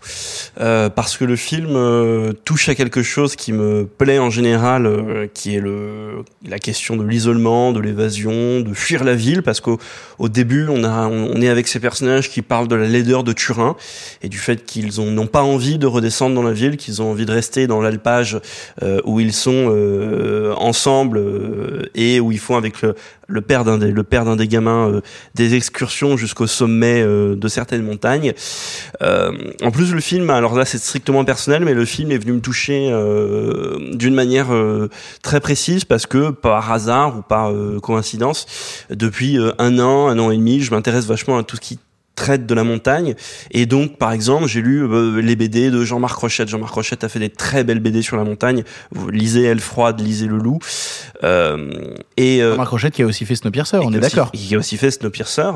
[0.62, 4.86] euh, parce que le film euh, touche à quelque chose qui me plaît en général,
[4.86, 9.60] euh, qui est le, la question de l'isolement, de l'évasion, de fuir la ville, parce
[9.60, 9.80] qu'au
[10.18, 13.34] au début, on, a, on est avec ces personnages qui parlent de la laideur de
[13.34, 13.76] Turin
[14.22, 17.12] et du fait qu'ils ont- n'ont pas envie de redescendre dans la ville, qu'ils ont
[17.12, 18.40] envie de rester dans l'alpage
[18.82, 22.96] euh, où ils sont euh, ensemble euh, et où ils font avec le,
[23.28, 25.02] le père d'un des, le père d'un des gamins
[25.36, 28.34] des excursions jusqu'au sommet de certaines montagnes.
[29.02, 32.34] Euh, en plus, le film, alors là, c'est strictement personnel, mais le film est venu
[32.34, 34.90] me toucher euh, d'une manière euh,
[35.22, 38.46] très précise parce que par hasard ou par coïncidence,
[38.90, 41.80] depuis un an, un an et demi, je m'intéresse vachement à tout ce qui
[42.20, 43.16] traite de la montagne
[43.52, 47.10] et donc par exemple j'ai lu euh, les BD de Jean-Marc Rochette Jean-Marc Rochette a
[47.10, 50.60] fait des très belles BD sur la montagne vous lisez Elle froide lisez Le Loup
[51.24, 51.72] euh,
[52.18, 54.32] et euh, Marc Rochette qui a aussi fait Snowpiercer, on est d'accord.
[54.32, 55.52] Qui a aussi fait Snowpiercer.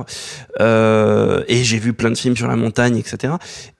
[0.60, 3.34] Et j'ai vu plein de films sur la montagne, etc.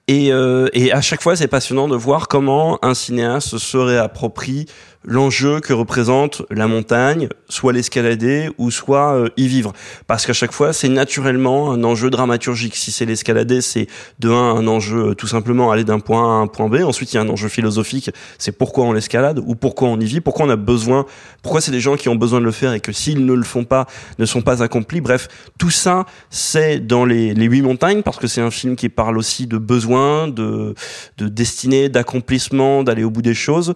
[0.08, 4.66] Et, et à chaque fois, c'est passionnant de voir comment un cinéaste se réapproprie
[5.04, 9.72] l'enjeu que représente la montagne, soit l'escalader ou soit euh, y vivre.
[10.06, 12.76] Parce qu'à chaque fois, c'est naturellement un enjeu dramaturgique.
[12.76, 13.86] Si c'est l'escalader, c'est
[14.18, 16.76] de un un enjeu euh, tout simplement aller d'un point A à un point B.
[16.84, 20.04] Ensuite, il y a un enjeu philosophique, c'est pourquoi on l'escalade ou pourquoi on y
[20.04, 21.06] vit, pourquoi on a besoin,
[21.42, 23.42] pourquoi c'est des gens qui ont besoin de le faire et que s'ils ne le
[23.42, 23.86] font pas,
[24.18, 25.00] ne sont pas accomplis.
[25.00, 28.88] Bref, tout ça, c'est dans les, les huit montagnes parce que c'est un film qui
[28.88, 30.74] parle aussi de besoin, de,
[31.18, 33.74] de destinée, d'accomplissement, d'aller au bout des choses.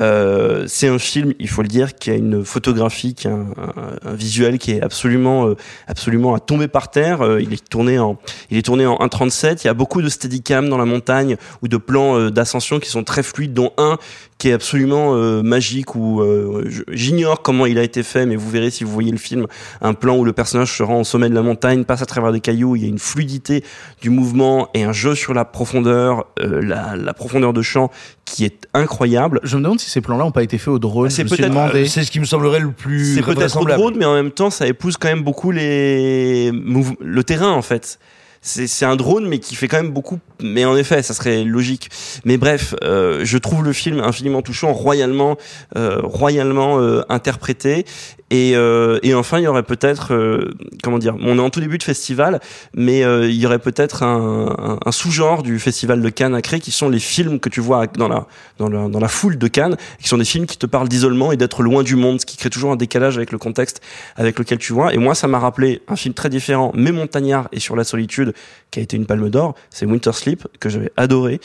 [0.00, 4.14] Euh, c'est un film, il faut le dire, qui a une photographie, qui a un,
[4.14, 7.22] visuel qui est absolument, euh, absolument à tomber par terre.
[7.22, 8.18] Euh, il est tourné en,
[8.50, 9.60] il est tourné en 1.37.
[9.62, 12.88] Il y a beaucoup de steadicam dans la montagne ou de plans euh, d'ascension qui
[12.88, 13.98] sont très fluides, dont un
[14.38, 18.50] qui est absolument euh, magique ou euh, j'ignore comment il a été fait, mais vous
[18.50, 19.46] verrez si vous voyez le film,
[19.80, 22.32] un plan où le personnage se rend au sommet de la montagne, passe à travers
[22.32, 23.64] des cailloux, il y a une fluidité
[24.02, 27.90] du mouvement et un jeu sur la profondeur, euh, la, la profondeur de champ
[28.26, 29.40] qui est incroyable.
[29.42, 31.08] Je me demande si ces plans-là n'ont pas été faits au drone.
[31.08, 31.86] C'est me suis peut-être- demandé.
[31.86, 34.50] C'est ce qui me semblerait le plus C'est peut-être au drone, mais en même temps,
[34.50, 37.98] ça épouse quand même beaucoup les le terrain en fait.
[38.46, 40.20] C'est un drone, mais qui fait quand même beaucoup.
[40.40, 41.90] Mais en effet, ça serait logique.
[42.24, 45.36] Mais bref, euh, je trouve le film infiniment touchant, royalement,
[45.76, 47.84] euh, royalement euh, interprété.
[48.30, 50.50] Et, euh, et enfin, il y aurait peut-être, euh,
[50.82, 52.40] comment dire, on est en tout début de festival,
[52.74, 56.42] mais euh, il y aurait peut-être un, un- un sous-genre du festival de Cannes à
[56.42, 58.26] créer, qui sont les films que tu vois dans la,
[58.58, 61.30] dans la, dans la foule de Cannes, qui sont des films qui te parlent d'isolement
[61.30, 63.80] et d'être loin du monde, ce qui crée toujours un décalage avec le contexte
[64.16, 64.92] avec lequel tu vois.
[64.92, 68.32] Et moi, ça m'a rappelé un film très différent, mais montagnard et sur la solitude,
[68.72, 71.40] qui a été une palme d'or, c'est Winter Sleep, que j'avais adoré.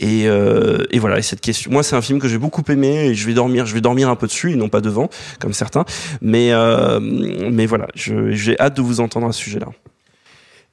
[0.00, 3.08] Et, euh, et voilà, et cette question, moi, c'est un film que j'ai beaucoup aimé
[3.08, 5.52] et je vais dormir, je vais dormir un peu dessus et non pas devant, comme
[5.52, 5.84] certains.
[6.24, 9.66] Mais, euh, mais voilà, j'ai hâte de vous entendre à ce sujet-là.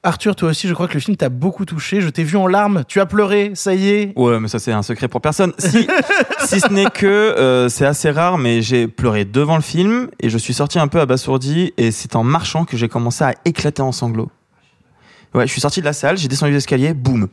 [0.02, 2.00] Arthur, toi aussi, je crois que le film t'a beaucoup touché.
[2.00, 2.84] Je t'ai vu en larmes.
[2.88, 4.12] Tu as pleuré, ça y est.
[4.16, 5.52] Ouais, mais ça c'est un secret pour personne.
[5.58, 5.86] Si,
[6.46, 10.30] si ce n'est que euh, c'est assez rare, mais j'ai pleuré devant le film et
[10.30, 13.82] je suis sorti un peu abasourdi et c'est en marchant que j'ai commencé à éclater
[13.82, 14.30] en sanglots.
[15.34, 17.28] Ouais, je suis sorti de la salle, j'ai descendu les escaliers, boum.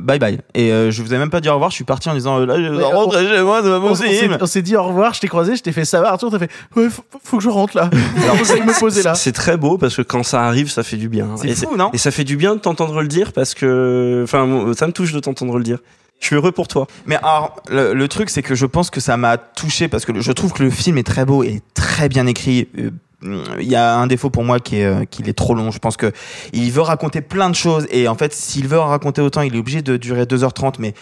[0.00, 0.38] Bye bye.
[0.54, 2.40] Et euh, je vous ai même pas dit au revoir, je suis parti en disant
[2.40, 4.38] euh, là, je rentrer chez moi, c'est pas On- on s'est- possible.
[4.40, 6.38] On s'est dit au revoir, je t'ai croisé, je t'ai fait ça va, Arthur, t'as
[6.38, 7.88] fait ouais, faut, faut que je rentre là.
[8.22, 9.14] Alors, vous allez me poser là.
[9.14, 11.28] C'est très beau parce que quand ça arrive, ça fait du bien.
[11.36, 14.20] C'est et fou, non Et ça fait du bien de t'entendre le dire parce que,
[14.24, 15.78] enfin, ça me touche de t'entendre le dire.
[16.20, 16.88] Je suis heureux pour toi.
[17.06, 20.10] Mais alors, le, le truc, c'est que je pense que ça m'a touché parce que
[20.10, 22.66] le- je trouve que le film est très beau et très bien écrit.
[23.22, 25.70] Il y a un défaut pour moi qui est euh, qu'il est trop long.
[25.70, 26.12] Je pense que
[26.52, 29.56] il veut raconter plein de choses et en fait, s'il veut en raconter autant, il
[29.56, 30.74] est obligé de durer 2h30.
[30.78, 30.94] Mais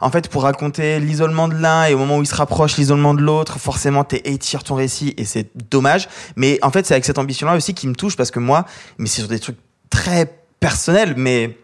[0.00, 3.14] en fait, pour raconter l'isolement de l'un et au moment où il se rapproche l'isolement
[3.14, 6.08] de l'autre, forcément, t'es étires ton récit et c'est dommage.
[6.36, 8.66] Mais en fait, c'est avec cette ambition-là aussi qui me touche parce que moi,
[8.98, 9.58] mais c'est sur des trucs
[9.88, 10.30] très
[10.60, 11.56] personnels, mais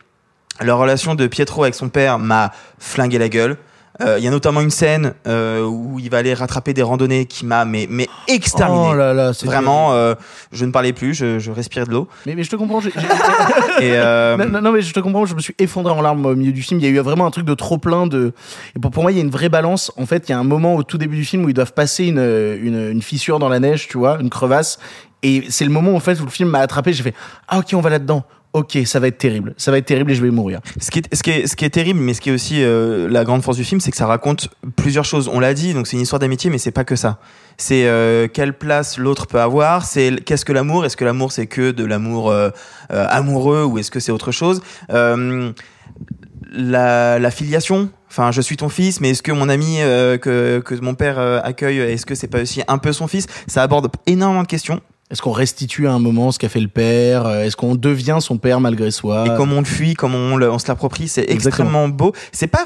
[0.61, 3.59] la relation de Pietro avec son père m'a flingué la gueule.
[4.01, 7.27] Euh, Il y a notamment une scène euh, où il va aller rattraper des randonnées
[7.27, 8.89] qui m'a mais, mais exterminé.
[8.93, 10.15] Oh là là, Vraiment, euh,
[10.53, 12.07] je ne parlais plus, je, je respirais de l'eau.
[12.27, 12.81] Mais, mais je te comprends.
[12.81, 13.01] j'ai- j'ai-
[13.87, 15.27] Et euh, non, non, non, mais je te comprends.
[15.27, 16.79] Je me suis effondré en larmes au milieu du film.
[16.81, 18.33] Il y a eu vraiment un truc de trop plein de.
[18.77, 19.91] Et pour, pour moi, il y a une vraie balance.
[19.97, 21.73] En fait, il y a un moment au tout début du film où ils doivent
[21.75, 24.79] passer une, une, une fissure dans la neige, tu vois, une crevasse.
[25.25, 26.93] Et c'est le moment en fait où le film m'a attrapé.
[26.93, 27.15] J'ai fait
[27.49, 28.23] ah ok, on va là-dedans.
[28.55, 29.55] Ok, ça va être terrible.
[29.59, 30.61] Ça va être terrible et je vais mourir.
[30.81, 32.63] ce qui, est, ce, qui est, ce qui est terrible, mais ce qui est aussi
[32.63, 35.29] euh, la grande force du film, c'est que ça raconte plusieurs choses.
[35.33, 37.19] On l'a dit, donc c'est une histoire d'amitié, mais c'est pas que ça.
[37.59, 39.85] C'est euh, quelle place l'autre peut avoir.
[39.85, 40.87] C'est qu'est-ce que l'amour?
[40.87, 42.49] Est-ce que l'amour c'est que de l'amour euh,
[42.91, 44.63] euh, amoureux ou est-ce que c'est autre chose?
[44.91, 45.53] Euh,
[46.51, 47.91] la, la filiation?
[48.11, 51.19] Enfin, je suis ton fils, mais est-ce que mon ami euh, que, que mon père
[51.19, 53.27] euh, accueille, est-ce que c'est pas aussi un peu son fils?
[53.47, 54.81] Ça aborde énormément de questions.
[55.11, 57.27] Est-ce qu'on restitue à un moment ce qu'a fait le père?
[57.27, 59.25] Euh, Est-ce qu'on devient son père malgré soi?
[59.27, 62.13] Et comme on le fuit, comme on, le- on se l'approprie, c'est extrêmement beau.
[62.33, 62.65] C'est pas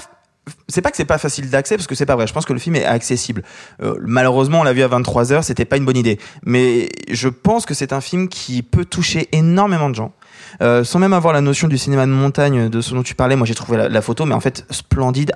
[0.67, 2.27] c'est pas que c'est pas facile d'accès parce que c'est pas vrai.
[2.27, 3.45] Je pense que le film est accessible.
[3.81, 6.19] Euh, malheureusement, on l'a vu à 23 h c'était pas une bonne idée.
[6.45, 10.13] Mais je pense que c'est un film qui peut toucher énormément de gens.
[10.61, 13.37] Euh, sans même avoir la notion du cinéma de montagne de ce dont tu parlais,
[13.37, 15.33] moi j'ai trouvé la, la photo, mais en fait splendide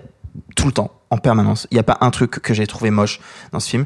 [0.57, 1.69] tout le temps, en permanence.
[1.71, 3.21] Il n'y a pas un truc que j'ai trouvé moche
[3.53, 3.85] dans ce film.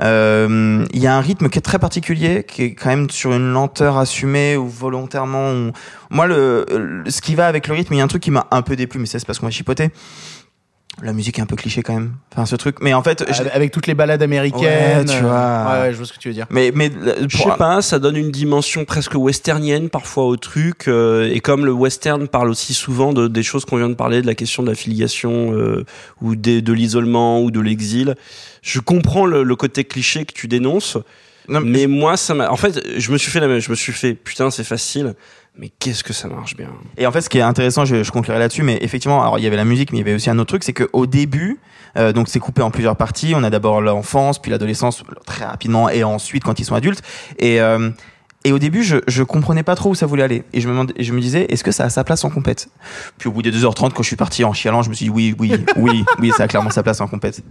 [0.00, 3.32] Euh, Il y a un rythme qui est très particulier, qui est quand même sur
[3.32, 5.70] une lenteur assumée ou volontairement.
[6.10, 8.30] Moi, le, le- ce qui va avec le rythme, il y a un truc qui
[8.30, 9.90] m'a un peu déplu, mais ça, c'est parce qu'on m'a chipoté.
[11.02, 12.14] La musique est un peu cliché quand même.
[12.32, 12.76] Enfin, ce truc.
[12.80, 14.62] Mais en fait, je- Avec- Avec toutes les balades américaines.
[14.62, 15.30] Ouais, tu vois.
[15.32, 16.46] euh, Ouais, ouais, je vois ce que tu veux dire.
[16.48, 16.90] mais mais
[17.28, 20.88] Je sais pas, ça donne une dimension presque westernienne parfois au truc.
[20.88, 24.22] euh, et comme le western parle aussi souvent de, des choses qu'on vient de parler,
[24.22, 25.84] de la question de la filiation euh,
[26.22, 28.14] ou des, de l'isolement ou de l'exil,
[28.62, 30.96] je comprends le, le côté cliché que tu dénonces.
[31.48, 32.50] Mais moi, ça m'a.
[32.50, 33.60] En fait, je me suis fait la même.
[33.60, 35.14] Je me suis fait putain, c'est facile.
[35.58, 36.68] Mais qu'est-ce que ça marche bien.
[36.98, 39.42] Et en fait, ce qui est intéressant, je, je conclurai là-dessus, mais effectivement, alors il
[39.42, 41.58] y avait la musique, mais il y avait aussi un autre truc, c'est qu'au début,
[41.96, 43.32] euh, donc c'est coupé en plusieurs parties.
[43.34, 47.00] On a d'abord l'enfance, puis l'adolescence très rapidement, et ensuite quand ils sont adultes.
[47.38, 47.88] Et euh,
[48.44, 50.44] et au début, je, je comprenais pas trop où ça voulait aller.
[50.52, 52.68] Et je me, demandais- je me disais, est-ce que ça a sa place en compète?
[53.18, 55.10] Puis au bout des 2h30, quand je suis parti en chialant, je me suis dit,
[55.10, 57.42] oui, oui, oui, oui, ça a clairement sa place en compète.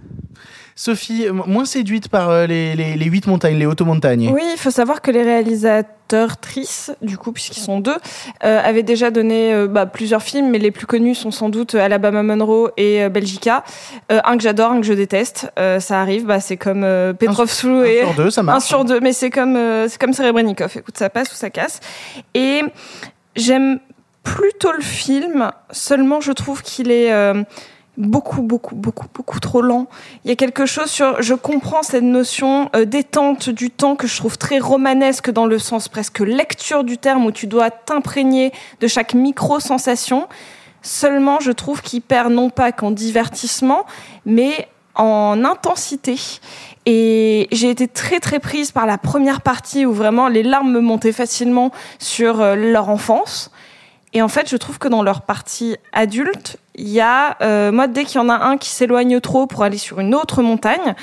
[0.77, 4.29] Sophie, moins séduite par euh, les, les, les huit montagnes, les automontagnes.
[4.33, 5.95] Oui, il faut savoir que les réalisateurs
[6.41, 7.95] Trice, du coup, puisqu'ils sont deux,
[8.43, 11.75] euh, avaient déjà donné euh, bah, plusieurs films, mais les plus connus sont sans doute
[11.75, 13.63] Alabama Monroe et euh, Belgica.
[14.09, 15.49] Un que j'adore, un que je déteste.
[15.79, 16.85] Ça arrive, bah, c'est comme
[17.17, 17.49] Petrov
[17.85, 18.57] et sur deux, ça marche.
[18.57, 19.57] un sur deux, mais c'est comme
[19.87, 20.73] c'est comme Serebrennikov.
[20.75, 21.79] Écoute, ça passe ou ça casse.
[22.33, 22.61] Et
[23.35, 23.79] j'aime
[24.23, 25.49] plutôt le film.
[25.71, 27.11] Seulement, je trouve qu'il est
[27.97, 29.87] beaucoup, beaucoup, beaucoup, beaucoup trop lent.
[30.23, 31.21] Il y a quelque chose sur.
[31.21, 35.59] Je comprends cette notion euh, détente du temps que je trouve très romanesque dans le
[35.59, 40.27] sens presque lecture du terme où tu dois t'imprégner de chaque micro-sensation.
[40.81, 43.85] Seulement, je trouve qu'il perd non pas qu'en divertissement,
[44.25, 46.15] mais en intensité.
[46.85, 50.79] Et j'ai été très très prise par la première partie où vraiment les larmes me
[50.79, 53.51] montaient facilement sur euh, leur enfance.
[54.15, 57.87] Et en fait, je trouve que dans leur partie adulte, il y a, euh, moi,
[57.87, 60.95] dès qu'il y en a un qui s'éloigne trop pour aller sur une autre montagne,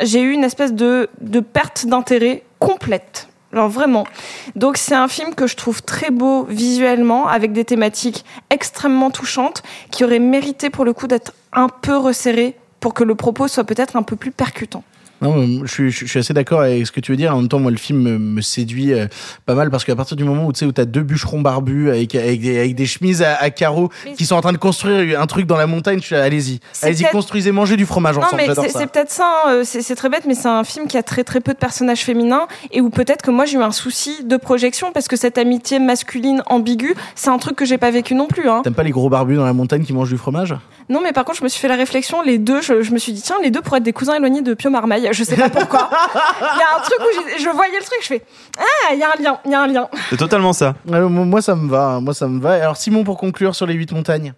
[0.00, 3.28] j'ai eu une espèce de, de perte d'intérêt complète.
[3.52, 4.06] Alors vraiment.
[4.54, 9.64] Donc c'est un film que je trouve très beau visuellement, avec des thématiques extrêmement touchantes,
[9.90, 13.64] qui auraient mérité pour le coup d'être un peu resserré pour que le propos soit
[13.64, 14.84] peut-être un peu plus percutant.
[15.24, 17.34] Non, je suis, je suis assez d'accord avec ce que tu veux dire.
[17.34, 19.06] En même temps, moi, le film me, me séduit euh,
[19.46, 21.90] pas mal parce qu'à partir du moment où tu sais où t'as deux bûcherons barbus
[21.90, 25.20] avec avec des, avec des chemises à, à carreaux qui sont en train de construire
[25.20, 28.42] un truc dans la montagne, je suis allez-y, allez-y, construisez, mangez du fromage Non, ensemble.
[28.46, 30.96] mais c'est peut-être ça, hein, euh, c'est c'est très bête, mais c'est un film qui
[30.96, 33.72] a très très peu de personnages féminins et où peut-être que moi j'ai eu un
[33.72, 37.90] souci de projection parce que cette amitié masculine ambiguë, c'est un truc que j'ai pas
[37.90, 38.48] vécu non plus.
[38.48, 38.60] Hein.
[38.64, 40.54] T'aimes pas les gros barbus dans la montagne qui mangent du fromage?
[40.90, 42.98] Non, mais par contre, je me suis fait la réflexion, les deux, je, je me
[42.98, 45.08] suis dit, tiens, les deux pourraient être des cousins éloignés de Pio Marmaille.
[45.14, 45.88] Je sais pas pourquoi.
[46.14, 48.22] Il y a un truc où je voyais le truc, je fais,
[48.58, 49.88] ah, il y a un lien, il y a un lien.
[50.10, 50.74] C'est totalement ça.
[50.92, 51.84] Alors, moi, ça me va.
[51.86, 52.52] hein, Moi, ça me va.
[52.54, 54.34] Alors, Simon, pour conclure sur les huit montagnes.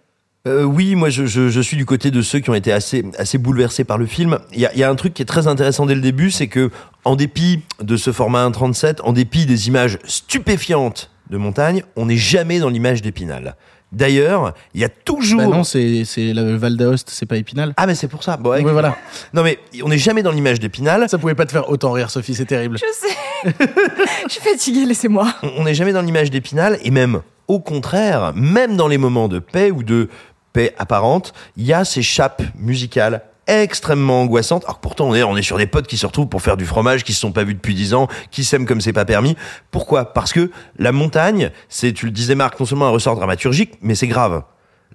[0.47, 3.03] Euh, oui, moi je, je, je suis du côté de ceux qui ont été assez,
[3.17, 4.39] assez bouleversés par le film.
[4.53, 6.31] Il y a, il y a un truc qui est très intéressant dès le début,
[6.31, 6.69] c'est que
[7.03, 12.15] en dépit de ce format 1.37, en dépit des images stupéfiantes de montagne, on n'est
[12.17, 13.55] jamais dans l'image d'Épinal.
[13.91, 15.41] D'ailleurs, il y a toujours.
[15.41, 17.73] Bah non, c'est c'est le Val d'Aoste, c'est pas Épinal.
[17.77, 18.35] Ah mais c'est pour ça.
[18.35, 18.97] Bon, ouais, voilà.
[19.33, 21.07] Non mais on n'est jamais dans l'image d'Épinal.
[21.07, 22.77] Ça pouvait pas te faire autant rire, Sophie, c'est terrible.
[22.77, 23.55] Je sais.
[24.27, 25.33] Je suis fatiguée, laissez-moi.
[25.43, 29.27] On on n'est jamais dans l'image d'Épinal et même au contraire, même dans les moments
[29.27, 30.09] de paix ou de
[30.53, 34.63] paix apparente, il y a ces chapes musicales extrêmement angoissantes.
[34.65, 36.65] Alors pourtant on est on est sur des potes qui se retrouvent pour faire du
[36.65, 39.35] fromage, qui se sont pas vus depuis dix ans, qui s'aiment comme c'est pas permis.
[39.71, 40.13] Pourquoi?
[40.13, 43.95] Parce que la montagne, c'est tu le disais Marc, non seulement un ressort dramaturgique, mais
[43.95, 44.43] c'est grave.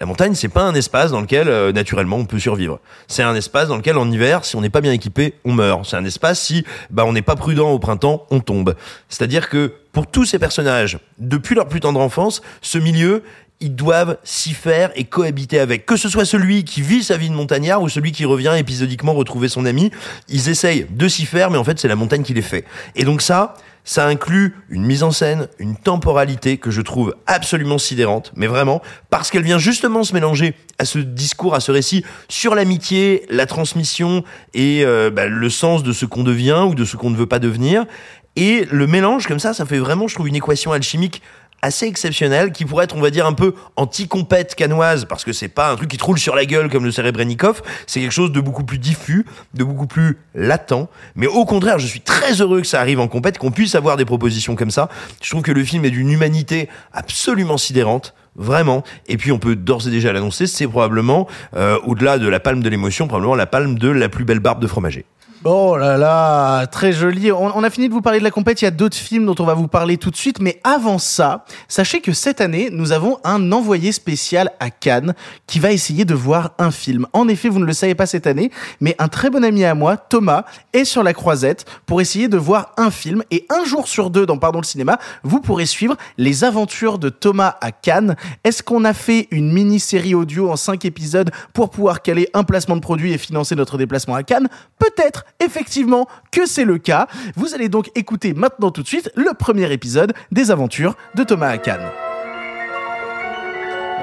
[0.01, 2.81] La montagne, c'est pas un espace dans lequel euh, naturellement on peut survivre.
[3.09, 5.85] C'est un espace dans lequel en hiver, si on n'est pas bien équipé, on meurt.
[5.85, 8.75] C'est un espace si bah on n'est pas prudent au printemps, on tombe.
[9.09, 13.23] C'est-à-dire que pour tous ces personnages, depuis leur plus tendre enfance, ce milieu,
[13.63, 15.87] ils doivent s'y faire et cohabiter avec.
[15.87, 19.15] Que ce soit celui qui vit sa vie de montagnard ou celui qui revient épisodiquement
[19.15, 19.91] retrouver son ami,
[20.29, 22.65] ils essayent de s'y faire, mais en fait c'est la montagne qui les fait.
[22.97, 27.79] Et donc ça, ça inclut une mise en scène, une temporalité que je trouve absolument
[27.79, 32.05] sidérante, mais vraiment, parce qu'elle vient justement se mélanger à ce discours, à ce récit
[32.29, 34.23] sur l'amitié, la transmission
[34.55, 37.27] et euh, bah, le sens de ce qu'on devient ou de ce qu'on ne veut
[37.27, 37.87] pas devenir.
[38.35, 41.21] Et le mélange comme ça, ça fait vraiment, je trouve, une équation alchimique
[41.63, 45.49] assez exceptionnelle qui pourrait être, on va dire, un peu anti-compète canoise parce que c'est
[45.49, 48.33] pas un truc qui te roule sur la gueule comme le Serebrennikov, c'est quelque chose
[48.33, 50.89] de beaucoup plus diffus, de beaucoup plus latent.
[51.15, 53.97] Mais au contraire, je suis très heureux que ça arrive en compète, qu'on puisse avoir
[53.97, 54.89] des propositions comme ça.
[55.23, 58.15] Je trouve que le film est d'une humanité absolument sidérante.
[58.35, 58.83] Vraiment.
[59.09, 62.63] Et puis on peut d'ores et déjà l'annoncer, c'est probablement, euh, au-delà de la palme
[62.63, 65.05] de l'émotion, probablement la palme de la plus belle barbe de fromager.
[65.45, 67.33] Oh là là, très joli.
[67.33, 68.63] On, a fini de vous parler de la compète.
[68.63, 70.41] Il y a d'autres films dont on va vous parler tout de suite.
[70.41, 75.15] Mais avant ça, sachez que cette année, nous avons un envoyé spécial à Cannes
[75.49, 77.09] qui va essayer de voir un film.
[77.13, 79.75] En effet, vous ne le savez pas cette année, mais un très bon ami à
[79.75, 83.25] moi, Thomas, est sur la croisette pour essayer de voir un film.
[83.33, 87.09] Et un jour sur deux dans Pardon le cinéma, vous pourrez suivre les aventures de
[87.09, 88.15] Thomas à Cannes.
[88.45, 92.77] Est-ce qu'on a fait une mini-série audio en cinq épisodes pour pouvoir caler un placement
[92.77, 94.49] de produit et financer notre déplacement à Cannes?
[94.79, 97.07] Peut-être effectivement que c'est le cas.
[97.37, 101.51] Vous allez donc écouter maintenant tout de suite le premier épisode des aventures de Thomas
[101.51, 101.91] à Cannes.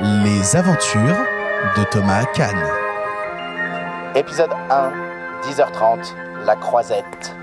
[0.01, 1.17] Les aventures
[1.77, 2.67] de Thomas à Cannes.
[4.15, 4.91] Épisode 1,
[5.43, 6.13] 10h30,
[6.45, 7.35] La Croisette.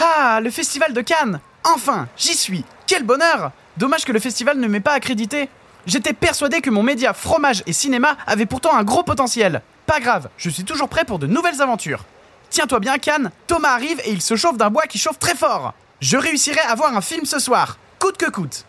[0.00, 4.68] Ah, le festival de Cannes Enfin, j'y suis Quel bonheur Dommage que le festival ne
[4.68, 5.48] m'ait pas accrédité.
[5.86, 9.62] J'étais persuadé que mon média fromage et cinéma avait pourtant un gros potentiel.
[9.86, 12.04] Pas grave, je suis toujours prêt pour de nouvelles aventures.
[12.50, 15.74] Tiens-toi bien, Cannes, Thomas arrive et il se chauffe d'un bois qui chauffe très fort.
[16.00, 18.64] Je réussirai à voir un film ce soir, coûte que coûte.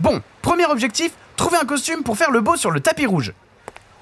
[0.00, 3.32] Bon, premier objectif, trouver un costume pour faire le beau sur le tapis rouge.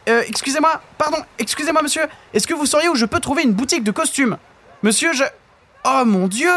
[0.08, 3.84] Euh, excusez-moi, pardon, excusez-moi monsieur, est-ce que vous sauriez où je peux trouver une boutique
[3.84, 4.36] de costumes?
[4.82, 5.24] Monsieur, je...
[5.84, 6.52] Oh mon dieu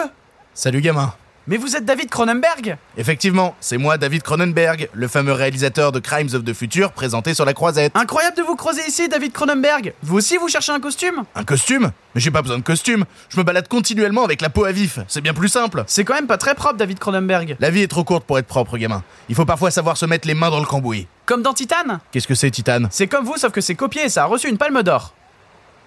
[0.54, 1.13] Salut gamin.
[1.50, 6.30] Mais vous êtes David Cronenberg Effectivement, c'est moi David Cronenberg, le fameux réalisateur de Crimes
[6.36, 7.92] of the Future présenté sur la croisette.
[7.96, 11.24] Incroyable de vous croiser ici, David Cronenberg Vous aussi, vous cherchez un costume?
[11.34, 11.92] Un costume?
[12.14, 13.04] Mais j'ai pas besoin de costume.
[13.30, 15.00] Je me balade continuellement avec la peau à vif.
[15.08, 15.84] C'est bien plus simple.
[15.88, 17.58] C'est quand même pas très propre, David Cronenberg.
[17.60, 19.04] La vie est trop courte pour être propre, gamin.
[19.28, 21.08] Il faut parfois savoir se mettre les mains dans le cambouis.
[21.26, 24.10] Comme dans Titan Qu'est-ce que c'est, Titan C'est comme vous, sauf que c'est copié et
[24.10, 25.16] ça a reçu une palme d'or.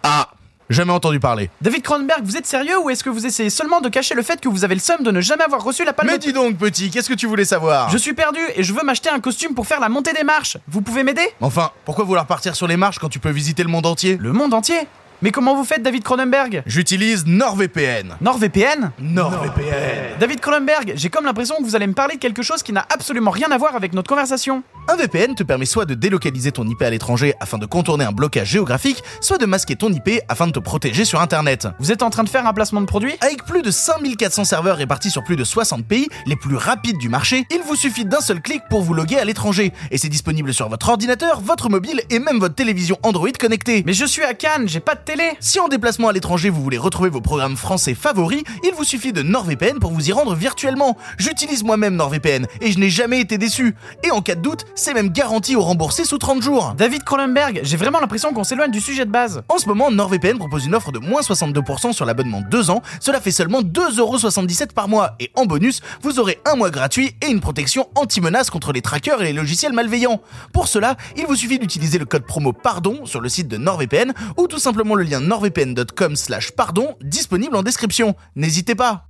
[0.02, 0.28] Ah
[0.70, 1.50] Jamais entendu parler.
[1.60, 4.40] David Cronenberg, vous êtes sérieux ou est-ce que vous essayez seulement de cacher le fait
[4.40, 6.56] que vous avez le seum de ne jamais avoir reçu la palme Mais dis donc,
[6.56, 9.54] petit, qu'est-ce que tu voulais savoir Je suis perdu et je veux m'acheter un costume
[9.54, 10.56] pour faire la montée des marches.
[10.68, 11.28] Vous pouvez m'aider?
[11.40, 14.16] Enfin, pourquoi vouloir partir sur les marches quand tu peux visiter le monde entier?
[14.16, 14.86] Le monde entier?
[15.22, 16.64] Mais comment vous faites, David Cronenberg?
[16.66, 18.16] J'utilise NordVPN.
[18.20, 18.90] NordVPN?
[18.98, 20.18] NordVPN.
[20.18, 22.84] David Cronenberg, j'ai comme l'impression que vous allez me parler de quelque chose qui n'a
[22.92, 24.64] absolument rien à voir avec notre conversation.
[24.88, 28.10] Un VPN te permet soit de délocaliser ton IP à l'étranger afin de contourner un
[28.10, 31.68] blocage géographique, soit de masquer ton IP afin de te protéger sur Internet.
[31.78, 33.14] Vous êtes en train de faire un placement de produit?
[33.20, 37.08] Avec plus de 5400 serveurs répartis sur plus de 60 pays, les plus rapides du
[37.08, 39.72] marché, il vous suffit d'un seul clic pour vous loguer à l'étranger.
[39.92, 43.84] Et c'est disponible sur votre ordinateur, votre mobile et même votre télévision Android connectée.
[43.86, 46.62] Mais je suis à Cannes, j'ai pas de télé Si en déplacement à l'étranger vous
[46.62, 50.34] voulez retrouver vos programmes français favoris, il vous suffit de NordVPN pour vous y rendre
[50.34, 50.96] virtuellement.
[51.18, 53.74] J'utilise moi-même NordVPN et je n'ai jamais été déçu.
[54.04, 56.74] Et en cas de doute, c'est même garanti au remboursé sous 30 jours.
[56.78, 59.42] David Cronenberg, j'ai vraiment l'impression qu'on s'éloigne du sujet de base.
[59.48, 62.80] En ce moment, NordVPN propose une offre de moins 62% sur l'abonnement 2 ans.
[63.00, 65.16] Cela fait seulement 2,77€ par mois.
[65.20, 69.20] Et en bonus, vous aurez un mois gratuit et une protection anti-menace contre les trackers
[69.20, 70.22] et les logiciels malveillants.
[70.54, 74.14] Pour cela, il vous suffit d'utiliser le code promo PARDON sur le site de NordVPN
[74.38, 78.14] ou tout simplement le lien nordvpn.com slash pardon disponible en description.
[78.36, 79.06] N'hésitez pas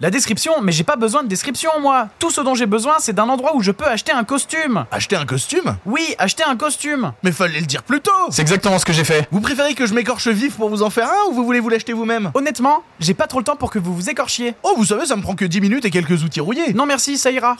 [0.00, 3.12] La description Mais j'ai pas besoin de description, moi Tout ce dont j'ai besoin, c'est
[3.12, 5.76] d'un endroit où je peux acheter un costume Acheter un costume?
[5.86, 9.04] Oui, acheter un costume Mais fallait le dire plus tôt C'est exactement ce que j'ai
[9.04, 9.28] fait.
[9.30, 11.68] Vous préférez que je m'écorche vif pour vous en faire un ou vous voulez vous
[11.68, 12.30] l'acheter vous-même?
[12.34, 14.54] Honnêtement, j'ai pas trop le temps pour que vous vous écorchiez.
[14.62, 16.74] Oh, vous savez, ça me prend que 10 minutes et quelques outils rouillés.
[16.74, 17.56] Non merci, ça ira.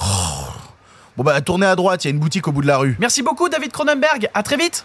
[1.17, 2.97] Bon bah, tournez à droite, il y a une boutique au bout de la rue.
[2.99, 4.29] Merci beaucoup, David Cronenberg.
[4.35, 4.85] À très vite.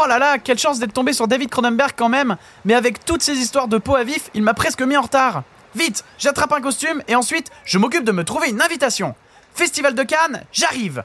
[0.00, 2.36] Oh là là, quelle chance d'être tombé sur David Cronenberg quand même.
[2.64, 5.42] Mais avec toutes ces histoires de peau à vif, il m'a presque mis en retard.
[5.74, 9.14] Vite, j'attrape un costume et ensuite, je m'occupe de me trouver une invitation.
[9.54, 11.02] Festival de Cannes, j'arrive.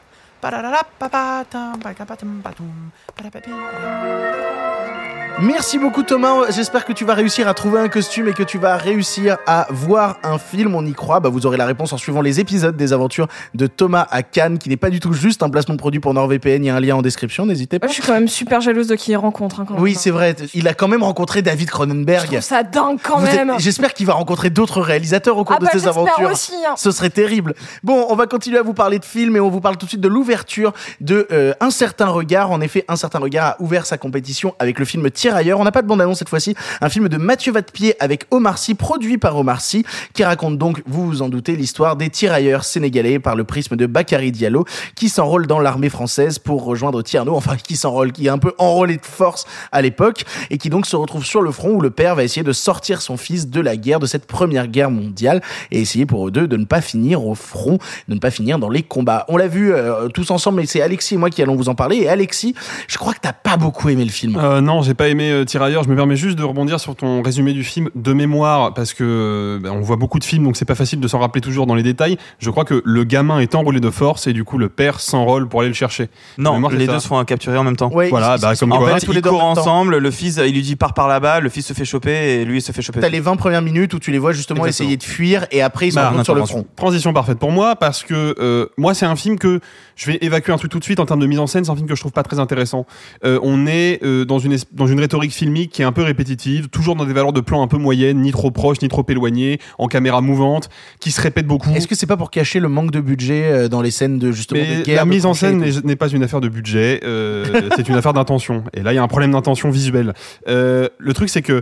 [5.39, 8.57] Merci beaucoup Thomas, j'espère que tu vas réussir à trouver un costume et que tu
[8.57, 11.19] vas réussir à voir un film, on y croit.
[11.19, 14.57] Bah, vous aurez la réponse en suivant les épisodes des aventures de Thomas à Cannes,
[14.57, 16.75] qui n'est pas du tout juste un placement de produit pour NordVPN, il y a
[16.75, 17.85] un lien en description, n'hésitez pas.
[17.85, 19.59] Je suis quand même super jalouse de qui il rencontre.
[19.59, 22.23] hein, quand Oui, c'est vrai, il a quand même rencontré David Cronenberg.
[22.25, 23.59] Je trouve ça dingue quand Vous êtes- même.
[23.59, 26.31] J'espère qu'il va rencontrer d'autres réalisateurs au cours Ah de bah, ses j'espère aventures.
[26.31, 26.73] aussi, hein.
[26.77, 27.53] Ce serait terrible.
[27.83, 29.89] Bon, on va continuer à vous parler de films et on vous parle tout de
[29.91, 32.51] suite de l'ouverture de euh, Un certain regard.
[32.51, 35.57] En effet, Un certain regard a ouvert sa compétition avec le film Tirailleurs.
[35.57, 36.53] On n'a pas de bande-annonce cette fois-ci.
[36.81, 40.83] Un film de Mathieu Vadepied avec Omar Sy, produit par Omar Sy, qui raconte donc,
[40.85, 45.07] vous vous en doutez, l'histoire des tirailleurs sénégalais par le prisme de Bakary Diallo, qui
[45.07, 48.97] s'enrôle dans l'armée française pour rejoindre Tierno, enfin qui s'enrôle, qui est un peu enrôlé
[48.97, 52.15] de force à l'époque, et qui donc se retrouve sur le front où le père
[52.15, 55.79] va essayer de sortir son fils de la guerre, de cette première guerre mondiale, et
[55.79, 57.77] essayer pour eux deux de ne pas finir au front,
[58.09, 59.23] de ne pas finir dans les combats.
[59.29, 61.75] On l'a vu euh, tous ensemble, mais c'est Alexis et moi qui allons vous en
[61.75, 61.97] parler.
[61.97, 62.55] Et Alexis,
[62.87, 64.35] je crois que t'as pas beaucoup aimé le film.
[64.41, 65.83] Euh, non, j'ai pas aimé euh, Tirailleurs.
[65.83, 69.59] Je me permets juste de rebondir sur ton résumé du film de mémoire parce que
[69.61, 71.75] ben, on voit beaucoup de films, donc c'est pas facile de s'en rappeler toujours dans
[71.75, 72.17] les détails.
[72.39, 75.47] Je crois que le gamin est enrôlé de force et du coup le père s'enrôle
[75.47, 76.09] pour aller le chercher.
[76.39, 76.93] Non, mémoire, les ça.
[76.93, 77.89] deux se font capturer en même temps.
[77.89, 78.97] voilà, bah, comme en quoi.
[78.99, 81.73] fait, ils courent ensemble, le fils, il lui dit pars par là-bas, le fils se
[81.73, 82.99] fait choper et lui il se fait choper.
[83.01, 84.87] T'as les 20 premières minutes où tu les vois justement Exactement.
[84.87, 86.65] essayer de fuir et après ils sont Bah, sur le front.
[86.75, 89.59] Transition parfaite pour moi parce que euh, moi c'est un film que
[89.95, 91.63] je vais évacuer un truc tout de suite en termes de mise en scène.
[91.63, 92.85] C'est un film que je trouve pas très intéressant.
[93.23, 96.69] Euh, on est euh, dans une dans une rhétorique filmique qui est un peu répétitive,
[96.69, 99.59] toujours dans des valeurs de plan un peu moyennes, ni trop proches ni trop éloignées,
[99.77, 101.69] en caméra mouvante, qui se répète beaucoup.
[101.71, 104.31] Est-ce que c'est pas pour cacher le manque de budget euh, dans les scènes de
[104.31, 107.69] justement Mais de guerre la mise en scène n'est pas une affaire de budget, euh,
[107.75, 108.63] c'est une affaire d'intention.
[108.73, 110.13] Et là, il y a un problème d'intention visuelle.
[110.47, 111.61] Le truc, c'est que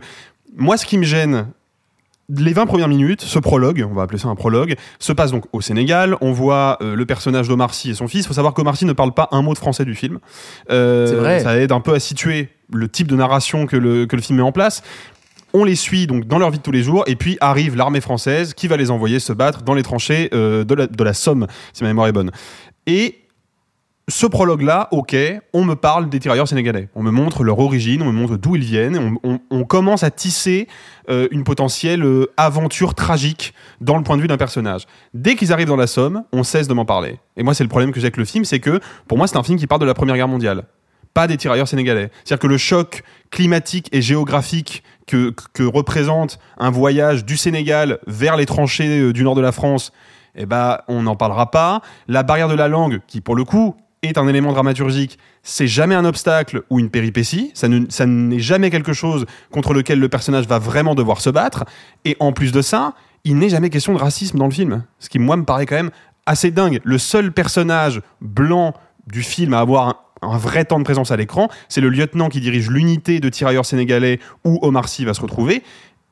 [0.57, 1.47] moi, ce qui me gêne,
[2.29, 5.45] les 20 premières minutes, ce prologue, on va appeler ça un prologue, se passe donc
[5.53, 6.15] au Sénégal.
[6.21, 8.25] On voit euh, le personnage d'Omar Sy et son fils.
[8.25, 10.19] Il faut savoir qu'Omar Sy ne parle pas un mot de français du film.
[10.71, 11.39] Euh, C'est vrai.
[11.41, 14.37] Ça aide un peu à situer le type de narration que le, que le film
[14.37, 14.81] met en place.
[15.53, 18.01] On les suit donc dans leur vie de tous les jours, et puis arrive l'armée
[18.01, 21.13] française qui va les envoyer se battre dans les tranchées euh, de, la, de la
[21.13, 22.31] Somme, si ma mémoire est bonne.
[22.87, 23.19] Et
[24.07, 25.15] ce prologue-là, ok,
[25.53, 26.89] on me parle des tirailleurs sénégalais.
[26.93, 29.17] On me montre leur origine, on me montre d'où ils viennent.
[29.23, 30.67] On, commence à tisser
[31.09, 34.85] euh, une potentielle euh, aventure tragique dans le point de vue d'un personnage.
[35.15, 37.19] Dès qu'ils arrivent dans la Somme, on cesse de m'en parler.
[37.35, 39.37] Et moi, c'est le problème que j'ai avec le film, c'est que pour moi, c'est
[39.37, 40.65] un film qui parle de la Première Guerre mondiale.
[41.15, 42.11] Pas des tirailleurs sénégalais.
[42.23, 48.37] C'est-à-dire que le choc climatique et géographique que, que représente un voyage du Sénégal vers
[48.37, 49.91] les tranchées euh, du nord de la France,
[50.35, 51.81] eh ben, on n'en parlera pas.
[52.07, 55.95] La barrière de la langue, qui pour le coup est un élément dramaturgique, c'est jamais
[55.95, 57.51] un obstacle ou une péripétie.
[57.53, 61.65] Ça ne- n'est jamais quelque chose contre lequel le personnage va vraiment devoir se battre.
[62.03, 64.83] Et en plus de ça, il n'est jamais question de racisme dans le film.
[64.99, 65.91] Ce qui, moi, me paraît quand même
[66.27, 66.79] assez dingue.
[66.83, 68.73] Le seul personnage blanc
[69.07, 72.29] du film à avoir un, un vrai temps de présence à l'écran, c'est le lieutenant
[72.29, 75.63] qui dirige l'unité de tirailleurs sénégalais où Omar Sy va se retrouver.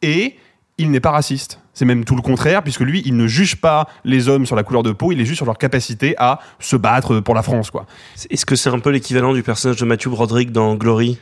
[0.01, 0.35] Et
[0.77, 1.59] il n'est pas raciste.
[1.73, 4.63] C'est même tout le contraire, puisque lui, il ne juge pas les hommes sur la
[4.63, 7.71] couleur de peau, il les juge sur leur capacité à se battre pour la France,
[7.71, 7.85] quoi.
[8.29, 11.19] Est-ce que c'est un peu l'équivalent du personnage de Matthew Broderick dans Glory?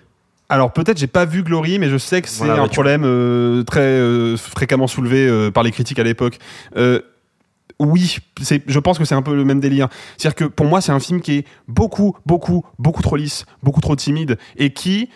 [0.51, 3.63] Alors peut-être j'ai pas vu Glory, mais je sais que c'est Voilà, un problème euh,
[3.63, 6.39] très euh, fréquemment soulevé euh, par les critiques à l'époque.
[7.79, 9.87] Oui, je pense que c'est un peu le même délire.
[10.17, 13.81] C'est-à-dire que pour moi, c'est un film qui est beaucoup, beaucoup, beaucoup trop lisse, beaucoup
[13.81, 15.09] trop timide, et qui,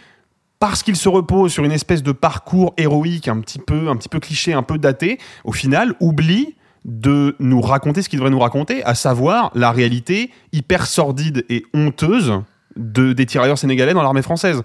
[0.60, 4.10] parce qu'il se repose sur une espèce de parcours héroïque un petit peu, un petit
[4.10, 8.40] peu cliché, un peu daté, au final, oublie de nous raconter ce qu'il devrait nous
[8.40, 12.34] raconter, à savoir la réalité hyper sordide et honteuse
[12.76, 14.62] de, des tirailleurs sénégalais dans l'armée française.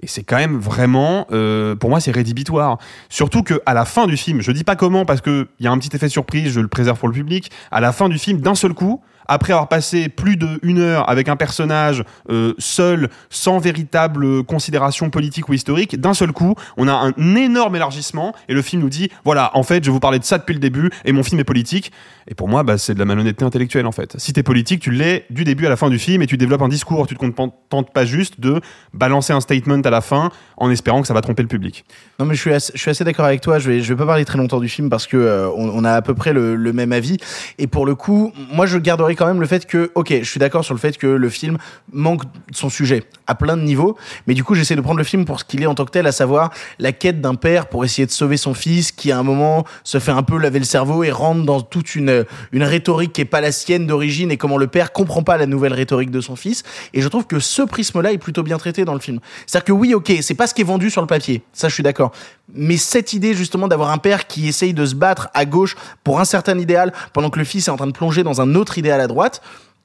[0.00, 2.78] Et c'est quand même vraiment, euh, pour moi, c'est rédhibitoire.
[3.08, 5.68] Surtout que à la fin du film, je dis pas comment parce que il y
[5.68, 7.50] a un petit effet surprise, je le préserve pour le public.
[7.70, 11.08] À la fin du film, d'un seul coup, après avoir passé plus de une heure
[11.08, 16.88] avec un personnage euh, seul, sans véritable considération politique ou historique, d'un seul coup, on
[16.88, 20.18] a un énorme élargissement et le film nous dit voilà, en fait, je vous parler
[20.18, 21.92] de ça depuis le début et mon film est politique.
[22.26, 24.18] Et pour moi, bah, c'est de la malhonnêteté intellectuelle en fait.
[24.18, 26.62] Si t'es politique, tu l'es du début à la fin du film et tu développes
[26.62, 27.06] un discours.
[27.06, 28.60] Tu te contentes pas juste de
[28.92, 31.84] balancer un statement à la fin en espérant que ça va tromper le public.
[32.18, 33.58] Non, mais je suis assez, d'accord avec toi.
[33.58, 36.02] Je vais, je vais pas parler très longtemps du film parce que euh, a à
[36.02, 37.18] peu près le, le même avis.
[37.58, 40.40] Et pour le coup, moi, je garderai quand même le fait que, ok, je suis
[40.40, 41.58] d'accord sur le fait que le film
[41.92, 43.96] manque son sujet à plein de niveaux,
[44.26, 45.90] mais du coup, j'essaie de prendre le film pour ce qu'il est en tant que
[45.90, 49.18] tel, à savoir la quête d'un père pour essayer de sauver son fils, qui à
[49.18, 52.62] un moment se fait un peu laver le cerveau et rentre dans toute une une
[52.62, 55.72] rhétorique qui est pas la sienne d'origine et comment le père comprend pas la nouvelle
[55.72, 56.62] rhétorique de son fils.
[56.92, 59.20] Et je trouve que ce prisme-là est plutôt bien traité dans le film.
[59.46, 61.74] C'est-à-dire que oui, ok, c'est pas ce qui est vendu sur le papier, ça je
[61.74, 62.12] suis d'accord.
[62.54, 66.20] Mais cette idée justement d'avoir un père qui essaye de se battre à gauche pour
[66.20, 68.78] un certain idéal pendant que le fils est en train de plonger dans un autre
[68.78, 69.40] idéal à droite,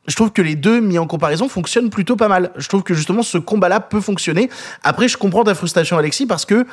[0.08, 2.52] je trouve que les deux mis en comparaison fonctionnent plutôt pas mal.
[2.58, 4.50] Je trouve que justement ce combat-là peut fonctionner.
[4.84, 6.66] Après, je comprends ta frustration, Alexis, parce que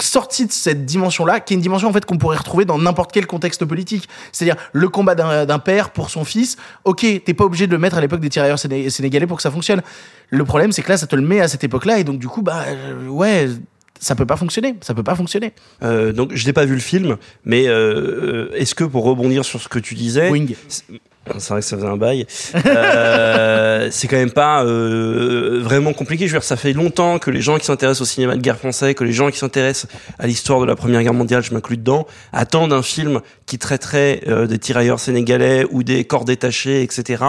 [0.00, 3.12] sorti de cette dimension-là, qui est une dimension en fait qu'on pourrait retrouver dans n'importe
[3.12, 4.08] quel contexte politique.
[4.32, 6.56] C'est-à-dire le combat d'un père pour son fils.
[6.84, 9.42] Ok, t'es pas obligé de le mettre à l'époque des tirailleurs séné- sénégalais pour que
[9.42, 9.82] ça fonctionne.
[10.30, 12.28] Le problème, c'est que là, ça te le met à cette époque-là, et donc du
[12.28, 13.48] coup, bah euh, ouais,
[14.00, 14.76] ça peut pas fonctionner.
[14.80, 15.54] Ça peut pas fonctionner.
[15.82, 19.60] Euh, donc je n'ai pas vu le film, mais euh, est-ce que pour rebondir sur
[19.60, 20.30] ce que tu disais,
[20.68, 20.84] c'est
[21.38, 22.26] c'est vrai que ça faisait un bail.
[22.66, 26.26] Euh, c'est quand même pas euh, vraiment compliqué.
[26.26, 28.58] Je veux dire, ça fait longtemps que les gens qui s'intéressent au cinéma de guerre
[28.58, 31.76] français, que les gens qui s'intéressent à l'histoire de la Première Guerre mondiale, je m'inclus
[31.76, 37.24] dedans, attendent un film qui traiterait euh, des tirailleurs sénégalais ou des corps détachés, etc.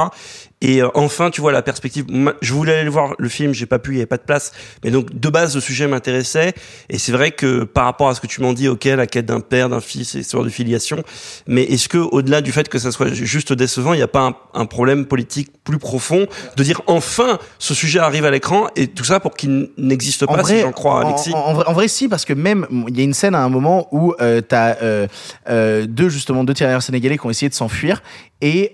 [0.62, 2.06] Et euh, enfin, tu vois la perspective.
[2.42, 4.52] Je voulais aller voir le film, j'ai pas pu, il y avait pas de place.
[4.84, 6.54] Mais donc de base, le sujet m'intéressait.
[6.90, 9.26] Et c'est vrai que par rapport à ce que tu m'en dis, ok, la quête
[9.26, 11.04] d'un père, d'un fils, genre de filiation.
[11.46, 14.22] Mais est-ce que au-delà du fait que ça soit juste décevant, il n'y a pas
[14.28, 16.26] un, un problème politique plus profond
[16.56, 20.44] de dire enfin ce sujet arrive à l'écran et tout ça pour qu'il n'existe pas,
[20.44, 21.34] si j'en crois, en- Alexis.
[21.34, 23.44] En, en vrai, en vrai, si, parce que même il y a une scène à
[23.44, 25.08] un moment où euh, t'as euh,
[25.50, 28.02] euh, deux justement deux tirailleurs sénégalais qui ont essayé de s'enfuir
[28.42, 28.72] et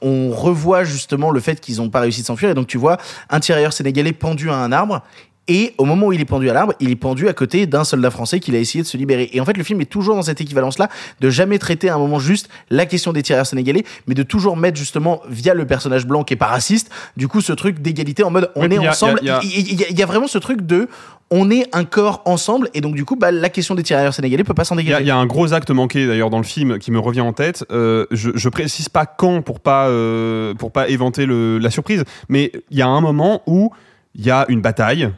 [0.00, 2.98] on revoit justement le fait qu'ils n'ont pas réussi de s'enfuir et donc tu vois
[3.30, 5.02] un tirailleur sénégalais pendu à un arbre.
[5.48, 7.82] Et au moment où il est pendu à l'arbre, il est pendu à côté d'un
[7.84, 9.30] soldat français qui a essayé de se libérer.
[9.32, 10.88] Et en fait, le film est toujours dans cette équivalence-là,
[11.20, 14.56] de jamais traiter à un moment juste la question des tirailleurs sénégalais, mais de toujours
[14.56, 18.22] mettre justement, via le personnage blanc qui est pas raciste, du coup, ce truc d'égalité
[18.22, 19.18] en mode on Oui, est a- ensemble.
[19.22, 20.88] il y a- Il il y, a- il y a vraiment ce truc de
[21.30, 24.44] on est un corps ensemble, et donc du coup, bah, la question des tirailleurs sénégalais
[24.44, 25.04] peut pas s'en Il y, a, dégager.
[25.04, 27.32] il y a un gros acte manqué d'ailleurs dans le film qui me revient en
[27.32, 27.64] tête.
[27.70, 32.04] Euh, je, je précise pas quand pour pas euh, pour pas éventer le, la surprise,
[32.28, 33.70] mais il y a un moment où
[34.14, 35.10] il y a une bataille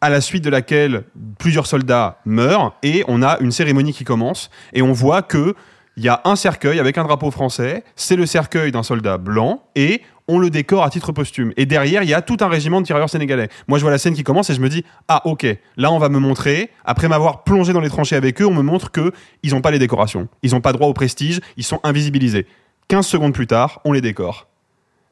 [0.00, 1.04] à la suite de laquelle
[1.38, 5.54] plusieurs soldats meurent et on a une cérémonie qui commence et on voit que
[5.96, 9.64] il y a un cercueil avec un drapeau français, c'est le cercueil d'un soldat blanc
[9.74, 11.52] et on le décore à titre posthume.
[11.56, 13.48] Et derrière, il y a tout un régiment de tirailleurs sénégalais.
[13.66, 15.44] Moi, je vois la scène qui commence et je me dis ah ok,
[15.76, 16.70] là on va me montrer.
[16.84, 19.72] Après m'avoir plongé dans les tranchées avec eux, on me montre que ils ont pas
[19.72, 22.46] les décorations, ils ont pas droit au prestige, ils sont invisibilisés.
[22.88, 24.46] 15 secondes plus tard, on les décore.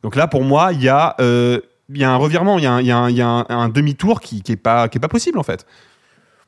[0.03, 2.67] Donc là, pour moi, il y a euh, il y a un revirement, il y
[2.67, 5.67] a un, demi-tour qui, qui est pas possible en fait.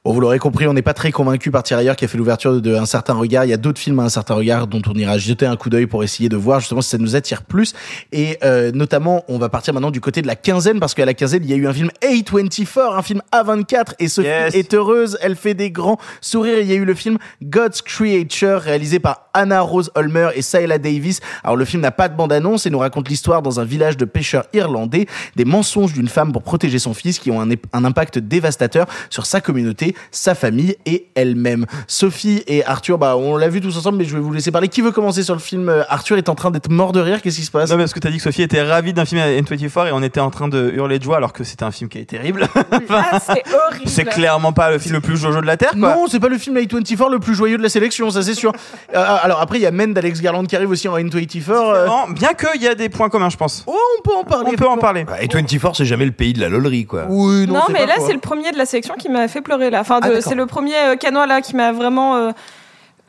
[0.02, 2.62] Bon, vous l'aurez compris, on n'est pas très convaincu par Tirailleur qui a fait l'ouverture
[2.62, 3.44] de, Un certain regard.
[3.44, 5.68] Il y a d'autres films à Un certain regard dont on ira jeter un coup
[5.68, 7.74] d'œil pour essayer de voir justement si ça nous attire plus.
[8.10, 11.12] Et euh, notamment, on va partir maintenant du côté de la quinzaine parce qu'à la
[11.12, 15.18] quinzaine, il y a eu un film A24, un film A24 et Sophie est heureuse,
[15.20, 16.60] elle fait des grands sourires.
[16.60, 20.78] Il y a eu le film God's Creature réalisé par Anna Rose Holmer et Sayla
[20.78, 21.20] Davis.
[21.44, 24.06] Alors le film n'a pas de bande-annonce et nous raconte l'histoire dans un village de
[24.06, 28.86] pêcheurs irlandais des mensonges d'une femme pour protéger son fils qui ont un impact dévastateur
[29.10, 31.66] sur sa communauté, sa famille et elle-même.
[31.86, 34.68] Sophie et Arthur, bah on l'a vu tous ensemble, mais je vais vous laisser parler.
[34.68, 37.22] Qui veut commencer sur le film Euh, Arthur est en train d'être mort de rire.
[37.22, 37.70] Qu'est-ce qui se passe?
[37.70, 40.02] Non, mais parce que t'as dit que Sophie était ravie d'un film N24 et on
[40.02, 42.46] était en train de hurler de joie alors que c'était un film qui est terrible.
[42.92, 43.86] Ah, c'est horrible.
[43.88, 45.78] c'est clairement pas le film le plus jojo de la Terre, quoi.
[45.94, 48.52] Non, c'est pas le film A24 le plus joyeux de la sélection, ça c'est sûr.
[48.94, 51.44] Euh, alors après, il y a Men d'Alex Garland qui arrive aussi en A24.
[51.50, 53.62] euh, Non, bien qu'il y a des points communs, je pense.
[53.68, 54.50] Oh, on peut en parler.
[54.52, 55.06] On peut en parler.
[55.20, 57.04] Et 24, c'est jamais le pays de la lolerie, quoi.
[57.08, 59.79] Oui, Non, mais là, c'est le premier de la sélection qui m'a fait pleurer là.
[60.02, 62.32] Ah, de- c'est le premier euh, canois là qui m'a vraiment euh,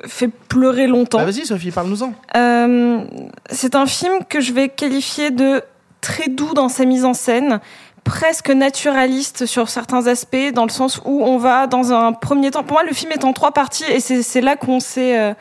[0.05, 1.19] fait pleurer longtemps.
[1.19, 2.13] Bah, vas-y, Sophie, parle-nous-en.
[2.35, 3.01] Euh,
[3.49, 5.61] c'est un film que je vais qualifier de
[6.01, 7.59] très doux dans sa mise en scène,
[8.03, 12.63] presque naturaliste sur certains aspects, dans le sens où on va dans un premier temps.
[12.63, 15.35] Pour moi, le film est en trois parties et c'est là qu'on sait.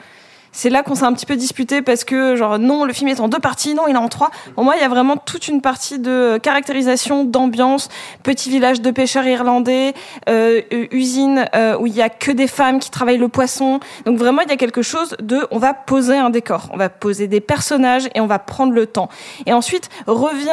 [0.53, 3.21] C'est là qu'on s'est un petit peu disputé parce que genre non le film est
[3.21, 4.31] en deux parties non il est en trois.
[4.55, 7.89] Pour moi il y a vraiment toute une partie de caractérisation d'ambiance
[8.23, 9.95] petit village de pêcheurs irlandais
[10.29, 13.81] euh, euh, usine euh, où il y a que des femmes qui travaillent le poisson.
[14.07, 16.89] Donc vraiment il y a quelque chose de on va poser un décor on va
[16.89, 19.09] poser des personnages et on va prendre le temps.
[19.47, 20.51] Et ensuite revient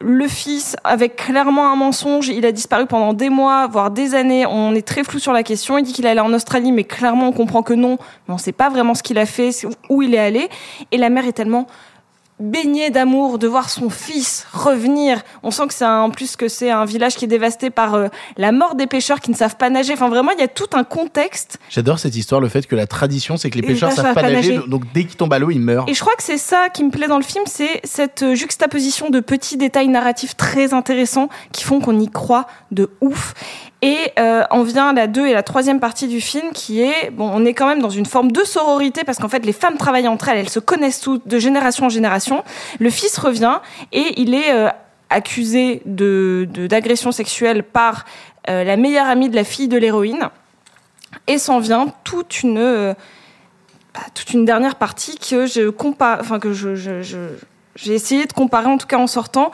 [0.00, 2.28] le fils avec clairement un mensonge.
[2.28, 4.46] Il a disparu pendant des mois voire des années.
[4.46, 5.78] On est très flou sur la question.
[5.78, 7.98] Il dit qu'il allait en Australie mais clairement on comprend que non.
[8.28, 9.39] Mais on sait pas vraiment ce qu'il a fait
[9.88, 10.48] où il est allé.
[10.90, 11.66] Et la mère est tellement
[12.40, 15.22] baignée d'amour de voir son fils revenir.
[15.42, 18.08] On sent que c'est en plus que c'est un village qui est dévasté par euh,
[18.36, 19.92] la mort des pêcheurs qui ne savent pas nager.
[19.92, 21.58] Enfin vraiment, il y a tout un contexte.
[21.68, 24.22] J'adore cette histoire, le fait que la tradition, c'est que les pêcheurs les savent pas
[24.22, 25.84] nager, donc dès qu'ils tombent à l'eau, ils meurent.
[25.86, 28.34] Et je crois que c'est ça qui me plaît dans le film, c'est cette euh,
[28.34, 33.34] juxtaposition de petits détails narratifs très intéressants qui font qu'on y croit de ouf.
[33.82, 37.10] Et euh, on vient à la deux et la troisième partie du film qui est,
[37.10, 39.78] bon, on est quand même dans une forme de sororité parce qu'en fait les femmes
[39.78, 42.44] travaillent entre elles, elles se connaissent toutes de génération en génération.
[42.78, 43.58] Le fils revient
[43.92, 44.68] et il est euh,
[45.08, 48.04] accusé de d'agression sexuelle par
[48.50, 50.28] euh, la meilleure amie de la fille de l'héroïne
[51.26, 52.92] et s'en vient toute une euh,
[53.94, 56.74] bah, toute une dernière partie que je compare, enfin que je,
[57.76, 59.50] j'ai essayé de comparer en tout cas en sortant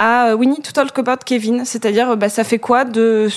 [0.00, 3.28] à We Need to Talk About Kevin, c'est-à-dire bah, ça fait quoi de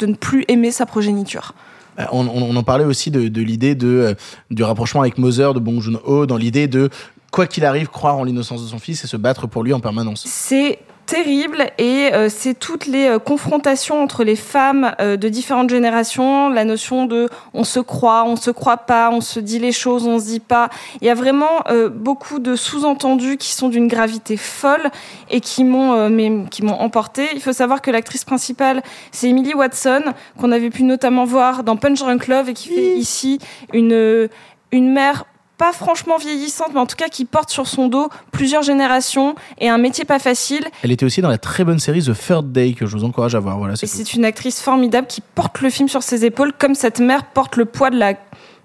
[0.00, 1.52] de ne plus aimer sa progéniture.
[1.98, 4.14] Euh, On, on- on en parlait aussi de, de l'idée de, euh,
[4.50, 6.90] du rapprochement avec Mother de Bong Joon-ho, dans l'idée de,
[7.30, 9.80] quoi qu'il arrive, croire en l'innocence de son fils et se battre pour lui en
[9.80, 10.24] permanence.
[10.26, 10.78] C'est
[11.10, 16.48] terrible et euh, c'est toutes les euh, confrontations entre les femmes euh, de différentes générations,
[16.48, 20.06] la notion de on se croit, on se croit pas, on se dit les choses,
[20.06, 20.70] on se dit pas.
[21.00, 24.88] Il y a vraiment euh, beaucoup de sous-entendus qui sont d'une gravité folle
[25.30, 27.26] et qui m'ont euh, mais qui m'ont emporté.
[27.34, 28.80] Il faut savoir que l'actrice principale
[29.10, 30.04] c'est Emily Watson
[30.38, 33.40] qu'on avait pu notamment voir dans Punch Drunk Love et qui fait ici
[33.72, 34.28] une
[34.70, 35.24] une mère
[35.60, 39.68] pas franchement vieillissante, mais en tout cas qui porte sur son dos plusieurs générations et
[39.68, 40.64] un métier pas facile.
[40.82, 43.34] Elle était aussi dans la très bonne série The Third Day, que je vous encourage
[43.34, 43.58] à voir.
[43.58, 47.26] Voilà, c'est une actrice formidable qui porte le film sur ses épaules, comme cette mère
[47.26, 48.14] porte le poids de la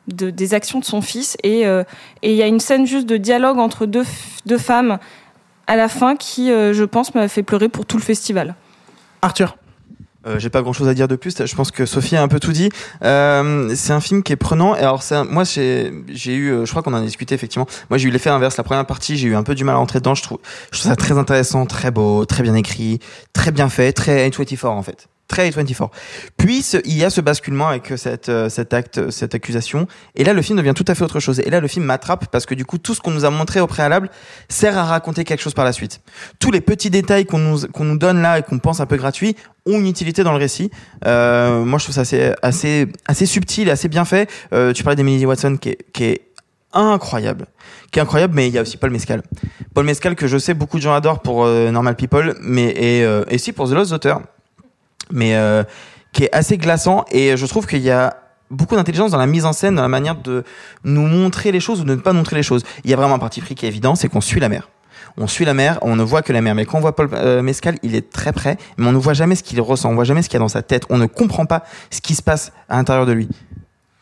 [0.08, 1.36] de- des actions de son fils.
[1.44, 1.84] Et euh,
[2.22, 4.06] et il y a une scène juste de dialogue entre deux,
[4.46, 4.98] deux femmes
[5.68, 8.56] à la fin qui, euh, je pense, m'a fait pleurer pour tout le festival.
[9.22, 9.58] Arthur.
[10.28, 11.36] Euh, j'ai pas grand chose à dire de plus.
[11.46, 12.70] Je pense que Sophie a un peu tout dit.
[13.04, 14.76] Euh, c'est un film qui est prenant.
[14.76, 15.92] Et alors, un- moi, j'ai
[16.26, 17.68] eu, euh, je crois qu'on en a discuté effectivement.
[17.90, 18.58] Moi, j'ai eu l'effet inverse.
[18.58, 20.16] La première partie, j'ai eu un peu du mal à rentrer dedans.
[20.16, 20.40] Je trouve,
[20.72, 23.00] je trouve ça très intéressant, très beau, très bien écrit,
[23.34, 25.08] très bien fait, très A24 en fait.
[25.28, 25.90] Très A24.
[26.38, 29.88] Puis, il y a ce basculement avec cette, euh, cet acte, cette accusation.
[30.16, 31.40] Et là, le film devient tout à fait autre chose.
[31.40, 33.60] Et là, le film m'attrape parce que du coup, tout ce qu'on nous a montré
[33.60, 34.10] au préalable
[34.50, 36.02] sert à raconter quelque chose par la suite.
[36.40, 38.98] Tous les petits détails qu'on nous, qu'on nous donne là et qu'on pense un peu
[38.98, 40.70] gratuits ont une utilité dans le récit.
[41.06, 44.30] Euh, moi, je trouve ça assez, assez, assez subtil assez bien fait.
[44.54, 46.22] Euh, tu parlais d'Emily Watson qui est, qui est
[46.76, 47.48] incroyable.
[47.92, 49.24] Qui est incroyable, mais il y a aussi Paul Mescal.
[49.74, 53.04] Paul Mescal que je sais beaucoup de gens adorent pour euh, Normal People, mais et,
[53.04, 54.16] euh, et si pour The Lost Daughter,
[55.12, 55.64] mais euh,
[56.14, 58.18] qui est assez glaçant et je trouve qu'il y a
[58.52, 60.44] beaucoup d'intelligence dans la mise en scène, dans la manière de
[60.84, 62.64] nous montrer les choses ou de ne pas montrer les choses.
[62.84, 64.70] Il y a vraiment un parti pris qui est évident, c'est qu'on suit la mer.
[65.18, 66.56] On suit la mer, on ne voit que la mer.
[66.56, 69.14] Mais quand on voit Paul euh, Mescal, il est très près, mais on ne voit
[69.14, 70.84] jamais ce qu'il ressent, on voit jamais ce qu'il y a dans sa tête.
[70.90, 73.30] On ne comprend pas ce qui se passe à l'intérieur de lui.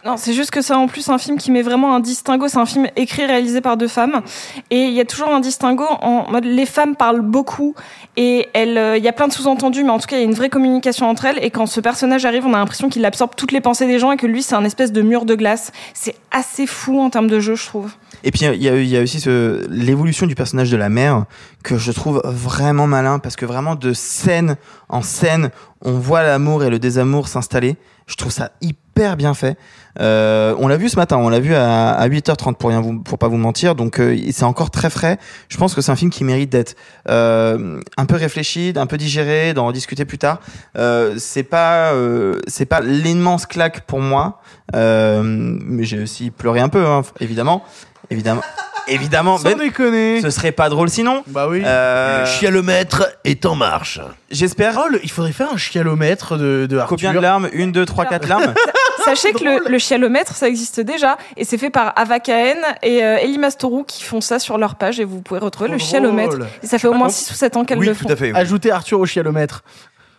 [0.06, 2.50] Non, c'est juste que c'est en plus un film qui met vraiment un distinguo.
[2.50, 4.22] C'est un film écrit, réalisé par deux femmes.
[4.70, 7.74] Et il y a toujours un distinguo en mode les femmes parlent beaucoup
[8.18, 10.26] et euh, il y a plein de sous-entendus, mais en tout cas, il y a
[10.26, 11.40] une vraie communication entre elles.
[11.42, 14.12] Et quand ce personnage arrive, on a l'impression qu'il absorbe toutes les pensées des gens
[14.12, 15.72] et que lui, c'est un espèce de mur de glace.
[15.94, 17.94] C'est assez fou en termes de jeu, je trouve.
[18.24, 21.26] Et puis il y a, y a aussi ce, l'évolution du personnage de la mère
[21.64, 24.56] que je trouve vraiment malin parce que vraiment de scène
[24.90, 25.50] en scène,
[25.82, 27.76] on voit l'amour et le désamour s'installer.
[28.06, 29.58] Je trouve ça hyper bien fait.
[30.00, 33.00] Euh, on l'a vu ce matin, on l'a vu à, à 8h30 pour rien vous,
[33.00, 33.76] pour pas vous mentir.
[33.76, 35.18] Donc euh, c'est encore très frais.
[35.50, 36.76] Je pense que c'est un film qui mérite d'être
[37.10, 40.40] euh, un peu réfléchi, un peu digéré, d'en discuter plus tard.
[40.78, 44.42] Euh, c'est pas euh, c'est pas l'immense claque pour moi,
[44.76, 47.64] euh, mais j'ai aussi pleuré un peu, hein, évidemment,
[48.10, 48.42] évidemment.
[48.90, 50.20] Évidemment, Sans déconner.
[50.22, 51.24] ce serait pas drôle sinon.
[51.28, 51.62] Bah oui.
[51.66, 54.02] Euh, Le chialomètre est en marche.
[54.30, 54.78] J'espère.
[54.84, 56.90] Oh, le- il faudrait faire un chialomètre de, de Arthur.
[56.98, 58.54] Combien de larmes Une, deux, trois, quatre larmes.
[59.06, 63.04] Sachez que le, le chialomètre, ça existe déjà, et c'est fait par Ava Cahen et
[63.04, 66.38] euh, Elie Mastorou qui font ça sur leur page, et vous pouvez retrouver le chialomètre.
[66.38, 66.48] drôle.
[66.62, 68.10] Et ça fait au moins 6 ou 7 ans qu'elles Oui, le tout font.
[68.10, 68.32] à fait.
[68.34, 68.38] oui.
[68.38, 69.64] Ajoutez Arthur au chialomètre.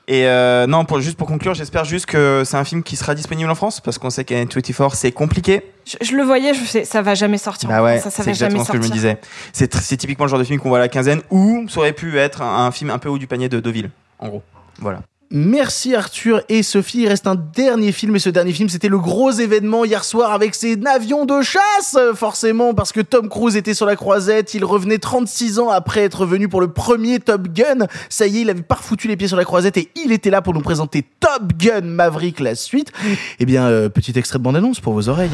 [0.07, 3.15] Et euh, non, pour, juste pour conclure, j'espère juste que c'est un film qui sera
[3.15, 5.63] disponible en France parce qu'on sait qu'à 24 c'est compliqué.
[5.87, 7.69] Je, je le voyais, je sais, ça va jamais sortir.
[7.71, 9.19] Bah ouais, ça, ça c'est va jamais exactement ce que je me disais.
[9.53, 11.93] C'est c'est typiquement le genre de film qu'on voit à la quinzaine ou ça aurait
[11.93, 14.43] pu être un, un film un peu haut du panier de Deauville, en gros.
[14.79, 15.01] Voilà.
[15.31, 17.03] Merci Arthur et Sophie.
[17.03, 20.33] Il reste un dernier film et ce dernier film, c'était le gros événement hier soir
[20.33, 24.55] avec ses avions de chasse, forcément, parce que Tom Cruise était sur la croisette.
[24.55, 27.87] Il revenait 36 ans après être venu pour le premier Top Gun.
[28.09, 30.31] Ça y est, il avait pas foutu les pieds sur la croisette et il était
[30.31, 32.93] là pour nous présenter Top Gun Maverick, la suite.
[33.39, 35.31] Eh bien, euh, petit extrait de bande-annonce pour vos oreilles.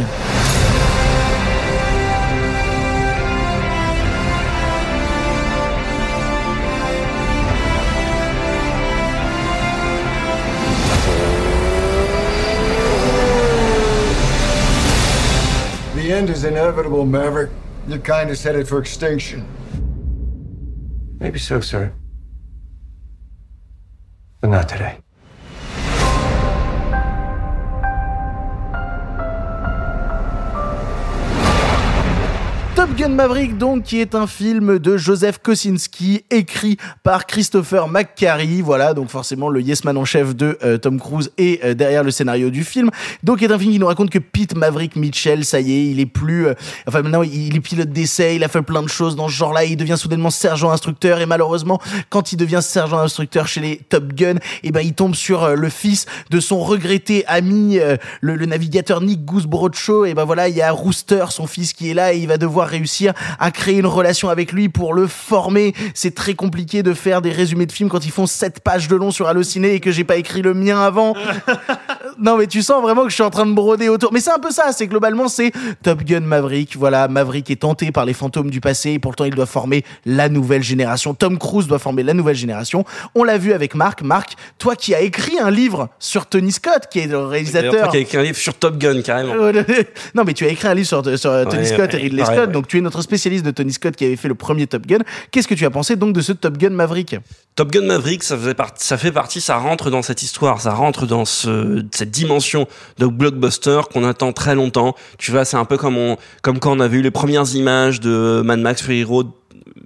[16.20, 17.50] End is inevitable, Maverick.
[17.88, 19.48] Your kind is headed for extinction.
[21.18, 21.94] Maybe so, sir.
[24.42, 24.98] But not today.
[32.80, 38.62] Top Gun Maverick, donc, qui est un film de Joseph Kosinski, écrit par Christopher McQuarrie.
[38.62, 42.02] Voilà, donc forcément le yes man en chef de euh, Tom Cruise est euh, derrière
[42.02, 42.88] le scénario du film.
[43.22, 46.00] Donc, est un film qui nous raconte que Pete Maverick Mitchell, ça y est, il
[46.00, 46.54] est plus, euh,
[46.88, 49.64] enfin maintenant il est pilote d'essai, il a fait plein de choses dans ce genre-là,
[49.66, 54.14] il devient soudainement sergent instructeur et malheureusement, quand il devient sergent instructeur chez les Top
[54.14, 57.78] Gun, eh ben il tombe sur le fils de son regretté ami,
[58.22, 60.06] le, le navigateur Nick Goose Broadshaw.
[60.06, 62.38] Et ben voilà, il y a Rooster, son fils, qui est là et il va
[62.38, 65.74] devoir réussir à créer une relation avec lui pour le former.
[65.94, 68.96] C'est très compliqué de faire des résumés de films quand ils font 7 pages de
[68.96, 71.14] long sur Allociné et que j'ai pas écrit le mien avant.
[72.18, 74.12] non mais tu sens vraiment que je suis en train de broder autour.
[74.12, 75.52] Mais c'est un peu ça, c'est globalement c'est
[75.82, 76.76] Top Gun Maverick.
[76.76, 80.28] Voilà, Maverick est tenté par les fantômes du passé et pourtant il doit former la
[80.28, 81.14] nouvelle génération.
[81.14, 82.84] Tom Cruise doit former la nouvelle génération.
[83.14, 84.02] On l'a vu avec Marc.
[84.02, 87.72] Marc, toi qui as écrit un livre sur Tony Scott, qui est le réalisateur.
[87.72, 89.34] toi qui as écrit un livre sur Top Gun, carrément.
[90.14, 92.36] non, mais tu as écrit un livre sur, sur Tony Ouais, Scott et Ridley pareil,
[92.36, 92.52] Scott, ouais.
[92.52, 94.98] donc tu es notre spécialiste de Tony Scott qui avait fait le premier Top Gun.
[95.30, 97.16] Qu'est-ce que tu as pensé donc de ce Top Gun Maverick?
[97.56, 101.84] Top Gun Maverick, ça, fait partie, ça rentre dans cette histoire, ça rentre dans ce,
[101.92, 102.66] cette dimension
[102.98, 104.94] de blockbuster qu'on attend très longtemps.
[105.18, 108.42] Tu vois, c'est un peu comme, comme quand on avait eu les premières images de
[108.44, 109.28] Mad Max Fury Road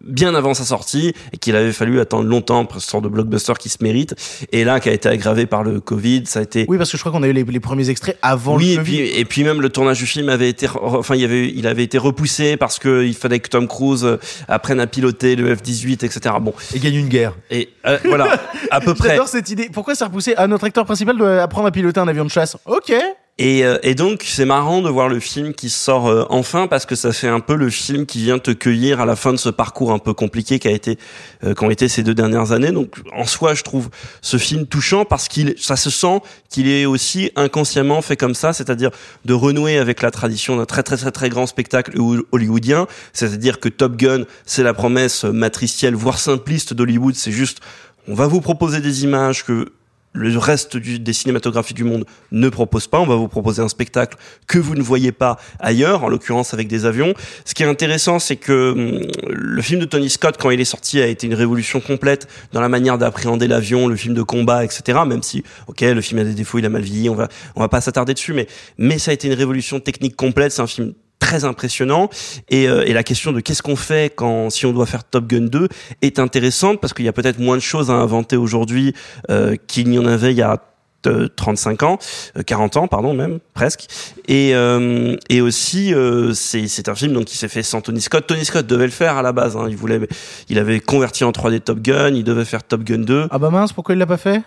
[0.06, 3.54] bien avant sa sortie et qu'il avait fallu attendre longtemps pour ce genre de blockbuster
[3.58, 4.14] qui se mérite
[4.52, 6.96] et là qui a été aggravé par le Covid ça a été Oui, parce que
[6.96, 8.84] je crois qu'on a eu les, les premiers extraits avant oui, le et Covid.
[8.96, 11.66] puis, et puis même le tournage du film avait été, enfin, il y avait, il
[11.66, 15.54] avait été repoussé parce que il fallait que Tom Cruise euh, apprenne à piloter le
[15.54, 16.34] F-18, etc.
[16.40, 16.52] Bon.
[16.74, 17.34] Et gagne une guerre.
[17.50, 18.40] Et euh, voilà,
[18.70, 19.10] à peu près.
[19.10, 19.68] J'adore cette idée.
[19.72, 22.56] Pourquoi c'est repoussé Ah, notre acteur principal doit apprendre à piloter un avion de chasse.
[22.66, 22.92] Ok.
[23.36, 26.86] Et, euh, et donc c'est marrant de voir le film qui sort euh, enfin parce
[26.86, 29.38] que ça fait un peu le film qui vient te cueillir à la fin de
[29.38, 31.00] ce parcours un peu compliqué qui a été
[31.42, 32.70] euh, qu'ont été ces deux dernières années.
[32.70, 33.90] Donc en soi, je trouve
[34.22, 38.52] ce film touchant parce qu'il ça se sent qu'il est aussi inconsciemment fait comme ça,
[38.52, 38.90] c'est-à-dire
[39.24, 43.58] de renouer avec la tradition d'un très très très très grand spectacle ho- hollywoodien, c'est-à-dire
[43.58, 47.58] que Top Gun, c'est la promesse matricielle voire simpliste d'Hollywood, c'est juste
[48.06, 49.72] on va vous proposer des images que
[50.14, 53.00] le reste du- des cinématographies du monde ne propose pas.
[53.00, 56.68] On va vous proposer un spectacle que vous ne voyez pas ailleurs, en l'occurrence avec
[56.68, 57.14] des avions.
[57.44, 60.64] Ce qui est intéressant, c'est que hum, le film de Tony Scott, quand il est
[60.64, 64.64] sorti, a été une révolution complète dans la manière d'appréhender l'avion, le film de combat,
[64.64, 65.00] etc.
[65.06, 67.60] Même si, ok, le film a des défauts, il a mal vieilli, on va, on
[67.60, 68.46] va pas s'attarder dessus, mais,
[68.78, 70.52] mais ça a été une révolution technique complète.
[70.52, 72.10] C'est un film très impressionnant
[72.50, 75.26] et, euh, et la question de qu'est-ce qu'on fait quand si on doit faire Top
[75.26, 75.68] Gun 2
[76.02, 78.92] est intéressante parce qu'il y a peut-être moins de choses à inventer aujourd'hui
[79.30, 80.60] euh, qu'il n'y en avait il y a
[81.06, 81.98] euh, 35 ans,
[82.38, 83.86] euh, 40 ans pardon même presque
[84.28, 88.00] et euh, et aussi euh, c'est c'est un film donc qui s'est fait sans Tony
[88.00, 89.66] Scott Tony Scott devait le faire à la base hein.
[89.68, 90.00] il voulait
[90.48, 93.50] il avait converti en 3D Top Gun il devait faire Top Gun 2 Ah bah
[93.50, 94.42] mince, pourquoi il l'a pas fait?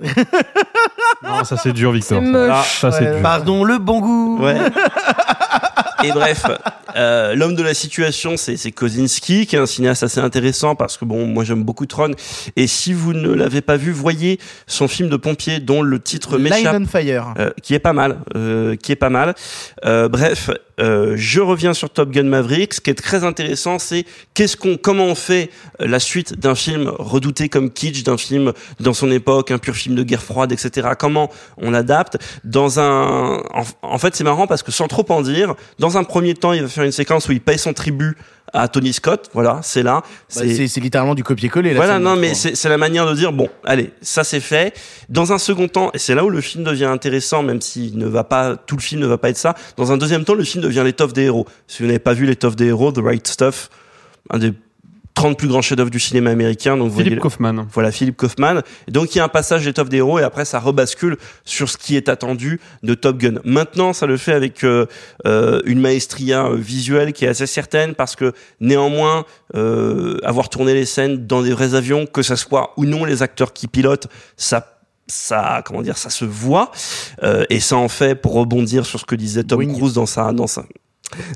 [1.22, 2.20] Non, ça c'est dur, Victor.
[2.22, 2.46] C'est ça.
[2.48, 2.80] moche.
[2.80, 3.12] Ça c'est Ouais.
[3.14, 3.22] dur.
[3.22, 4.38] Pardon, le bon goût.
[4.42, 4.54] Ouais.
[6.04, 6.44] Et bref,
[6.96, 10.96] euh, l'homme de la situation, c'est c'est Kozinski, qui est un cinéaste assez intéressant parce
[10.96, 12.12] que bon, moi j'aime beaucoup Tron.
[12.56, 16.38] Et si vous ne l'avez pas vu, voyez son film de pompier dont le titre
[16.38, 16.76] m'échappe.
[16.80, 17.34] on Fire.
[17.38, 19.34] Euh, qui est pas mal, euh, qui est pas mal.
[19.84, 22.74] Euh, bref, euh, je reviens sur Top Gun Maverick.
[22.74, 26.54] Ce qui est très intéressant, c'est qu'est-ce qu'on, comment on fait euh, la suite d'un
[26.54, 30.52] film redouté comme kitsch, d'un film dans son époque, un pur film de guerre froide,
[30.52, 30.88] etc.
[30.98, 35.22] Comment on l'adapte dans un, en, en fait, c'est marrant parce que sans trop en
[35.22, 38.16] dire, dans un premier temps, il va faire une séquence où il paye son tribut
[38.52, 39.30] à Tony Scott.
[39.34, 40.02] Voilà, c'est là.
[40.34, 41.70] Bah, c'est littéralement du copier-coller.
[41.70, 44.76] là, Voilà, non, mais c'est c'est la manière de dire bon, allez, ça c'est fait.
[45.08, 48.06] Dans un second temps, et c'est là où le film devient intéressant, même s'il ne
[48.06, 49.54] va pas, tout le film ne va pas être ça.
[49.76, 51.46] Dans un deuxième temps, le film devient l'étoffe des héros.
[51.66, 53.70] Si vous n'avez pas vu l'étoffe des héros, The Right Stuff,
[54.30, 54.52] un des
[55.16, 56.76] 30 plus grands chefs-d'œuvre du cinéma américain.
[56.76, 57.66] Donc Philippe voyez- Kaufman.
[57.72, 58.60] Voilà, Philippe Kaufman.
[58.86, 61.68] Et donc il y a un passage d'étoffe des héros et après ça rebascule sur
[61.68, 63.40] ce qui est attendu de Top Gun.
[63.44, 64.86] Maintenant, ça le fait avec euh,
[65.26, 70.74] euh, une maestria euh, visuelle qui est assez certaine parce que néanmoins, euh, avoir tourné
[70.74, 74.06] les scènes dans des vrais avions, que ça soit ou non les acteurs qui pilotent,
[74.36, 74.72] ça
[75.08, 76.72] ça comment dire ça se voit
[77.22, 80.32] Euh, et ça en fait pour rebondir sur ce que disait Tom Cruise dans sa
[80.32, 80.64] dans sa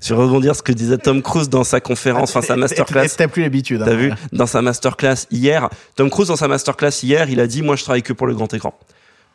[0.01, 3.09] sur rebondir ce que disait Tom Cruise dans sa conférence, enfin sa masterclass.
[3.16, 3.83] T'as plus l'habitude.
[3.83, 3.87] hein.
[3.87, 4.12] T'as vu?
[4.33, 7.85] Dans sa masterclass hier, Tom Cruise dans sa masterclass hier, il a dit moi je
[7.85, 8.75] travaille que pour le grand écran.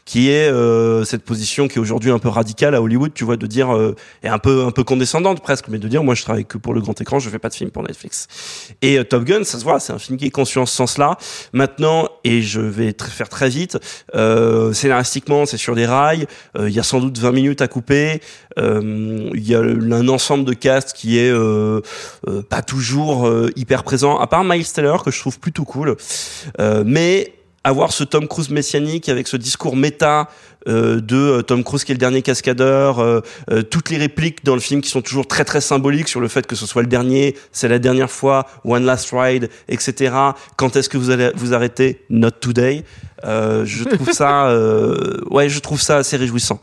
[0.05, 3.37] Qui est euh, cette position qui est aujourd'hui un peu radicale à Hollywood, tu vois,
[3.37, 6.21] de dire euh, et un peu un peu condescendante presque, mais de dire moi je
[6.21, 8.27] travaille que pour le grand écran, je fais pas de film pour Netflix.
[8.83, 10.75] Et euh, Top Gun, ça se voit, c'est un film qui est conscient en ce
[10.75, 11.17] sens-là.
[11.53, 13.79] Maintenant, et je vais faire très vite,
[14.13, 16.27] euh, scénaristiquement, c'est sur des rails.
[16.55, 18.21] euh, Il y a sans doute 20 minutes à couper.
[18.57, 21.33] Il y a un ensemble de cast qui est
[22.49, 25.97] pas toujours hyper présent, à part Miles Teller que je trouve plutôt cool.
[26.85, 27.33] Mais
[27.65, 30.29] avoir ce Tom Cruise messianique avec ce discours méta
[30.67, 34.45] euh, de euh, Tom Cruise qui est le dernier cascadeur, euh, euh, toutes les répliques
[34.45, 36.83] dans le film qui sont toujours très très symboliques sur le fait que ce soit
[36.83, 40.15] le dernier, c'est la dernière fois, one last ride, etc.
[40.57, 42.01] Quand est-ce que vous allez vous arrêter?
[42.11, 42.83] Not today.
[43.23, 46.61] Euh, je trouve ça, euh, ouais, je trouve ça assez réjouissant.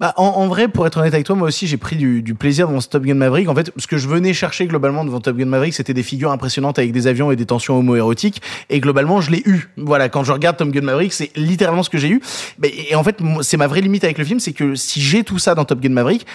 [0.00, 2.34] Bah, en, en vrai, pour être honnête avec toi, moi aussi, j'ai pris du, du
[2.34, 3.48] plaisir devant ce Top Gun Maverick.
[3.48, 6.30] En fait, ce que je venais chercher globalement devant Top Gun Maverick, c'était des figures
[6.32, 8.42] impressionnantes avec des avions et des tensions homoérotiques.
[8.68, 9.70] Et globalement, je l'ai eu.
[9.76, 12.20] Voilà, quand je regarde Top Gun Maverick, c'est littéralement ce que j'ai eu.
[12.62, 15.38] Et en fait, c'est ma vraie limite avec le film, c'est que si j'ai tout
[15.38, 16.26] ça dans Top Gun Maverick,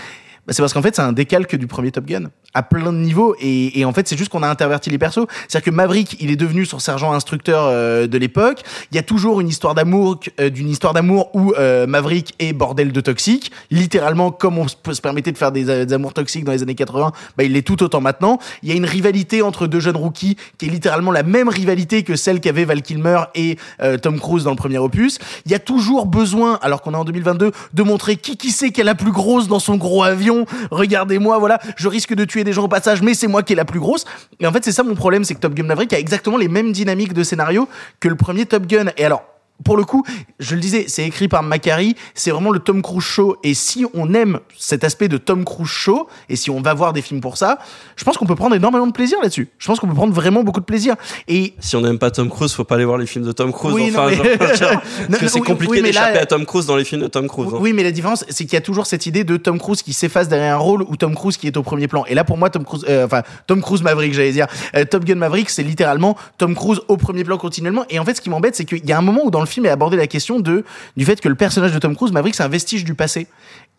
[0.48, 2.98] bah, c'est parce qu'en fait, c'est un décalque du premier Top Gun à plein de
[2.98, 3.36] niveaux.
[3.40, 5.26] Et, et en fait, c'est juste qu'on a interverti les persos.
[5.48, 8.64] C'est-à-dire que Maverick, il est devenu son sergent instructeur euh, de l'époque.
[8.92, 12.54] Il y a toujours une histoire d'amour, euh, d'une histoire d'amour où euh, Maverick est
[12.54, 13.52] bordel de toxique.
[13.70, 17.44] Littéralement, comme on se permettait de faire des, amours toxiques dans les années 80, bah,
[17.44, 18.40] il l'est tout autant maintenant.
[18.64, 22.04] Il y a une rivalité entre deux jeunes rookies qui est littéralement la même rivalité
[22.04, 25.20] que celle qu'avait Val Kilmer et euh, Tom Cruise dans le premier opus.
[25.46, 28.78] Il y a toujours besoin, alors qu'on est en 2022, de montrer qui qui c'est
[28.78, 30.31] est la plus grosse dans son gros avion.
[30.72, 33.56] Regardez-moi, voilà, je risque de tuer des gens au passage, mais c'est moi qui est
[33.56, 34.06] la plus grosse.
[34.40, 36.48] Et en fait, c'est ça mon problème, c'est que Top Gun Maverick a exactement les
[36.48, 37.68] mêmes dynamiques de scénario
[38.00, 38.88] que le premier Top Gun.
[38.98, 39.24] Et alors,
[39.64, 40.04] pour le coup,
[40.40, 43.38] je le disais, c'est écrit par Macari, c'est vraiment le Tom Cruise show.
[43.44, 46.94] Et si on aime cet aspect de Tom Cruise show, et si on va voir
[46.94, 47.60] des films pour ça,
[47.96, 49.50] je pense qu'on peut prendre énormément de plaisir là-dessus.
[49.58, 50.96] Je pense qu'on peut prendre vraiment beaucoup de plaisir.
[51.28, 53.52] Et Si on n'aime pas Tom Cruise, faut pas aller voir les films de Tom
[53.52, 53.74] Cruise.
[53.74, 56.66] Oui, enfin, non, mais- genre, parce que c'est compliqué oui, là- d'échapper à Tom Cruise
[56.66, 57.50] dans les films de Tom Cruise.
[57.54, 57.58] hein.
[57.60, 59.94] Oui, mais la différence, c'est qu'il y a toujours cette idée de Tom Cruise qui
[59.94, 62.06] s'efface derrière un rôle ou Tom Cruise qui est au premier plan.
[62.06, 65.06] Et là, pour moi, Tom Cruise, euh, enfin, Tom Cruise Maverick, j'allais dire, euh, Top
[65.06, 67.86] Gun Maverick, c'est littéralement Tom Cruise au premier plan continuellement.
[67.90, 69.46] Et en fait, ce qui m'embête, c'est qu'il y a un moment où dans le
[69.60, 70.64] est abordé la question de,
[70.98, 73.28] du fait que le personnage de Tom Cruise Maverick, c'est un vestige du passé.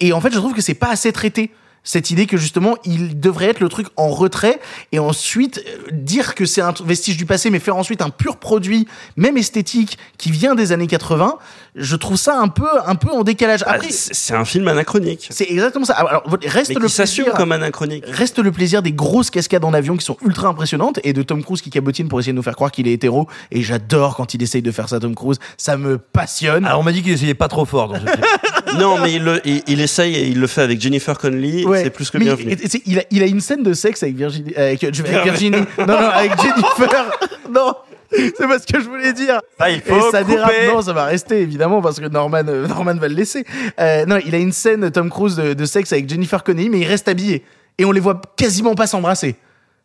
[0.01, 1.51] Et en fait, je trouve que c'est pas assez traité.
[1.85, 4.61] Cette idée que justement, il devrait être le truc en retrait
[4.93, 8.37] et ensuite euh, dire que c'est un vestige du passé, mais faire ensuite un pur
[8.37, 11.39] produit, même esthétique, qui vient des années 80,
[11.75, 13.62] je trouve ça un peu, un peu en décalage.
[13.66, 15.29] Après, C'est un film anachronique.
[15.31, 15.95] c'est exactement ça.
[15.95, 18.05] Alors, reste Mais le plaisir- comme anachronique.
[18.07, 21.43] Reste le plaisir des grosses cascades en avion qui sont ultra impressionnantes et de Tom
[21.43, 23.27] Cruise qui cabotine pour essayer de nous faire croire qu'il est hétéro.
[23.51, 25.39] Et j'adore quand il essaye de faire ça, Tom Cruise.
[25.57, 26.64] Ça me passionne.
[26.66, 28.23] Alors on m'a dit qu'il essayait pas trop fort dans ce film.
[28.79, 31.64] non, mais il, le- il, il essaye et il le fait avec Jennifer Connelly.
[31.64, 31.85] Ouais.
[31.85, 32.57] C'est plus que Mais bienvenu.
[32.85, 34.55] il, a, il a une scène de sexe avec Virginie.
[34.57, 35.57] Avec, avec Virginie.
[35.79, 37.11] non, non, avec Jennifer.
[37.51, 37.75] non.
[38.37, 39.41] C'est pas ce que je voulais dire.
[39.59, 40.35] Ah, il Et faut ça couper.
[40.37, 40.53] dérape.
[40.73, 43.45] Non, ça va rester évidemment parce que Norman, euh, Norman va le laisser.
[43.81, 46.81] Euh, non, il a une scène Tom Cruise de, de sexe avec Jennifer Connelly, mais
[46.81, 47.45] il reste habillé
[47.79, 49.37] et on les voit quasiment pas s'embrasser.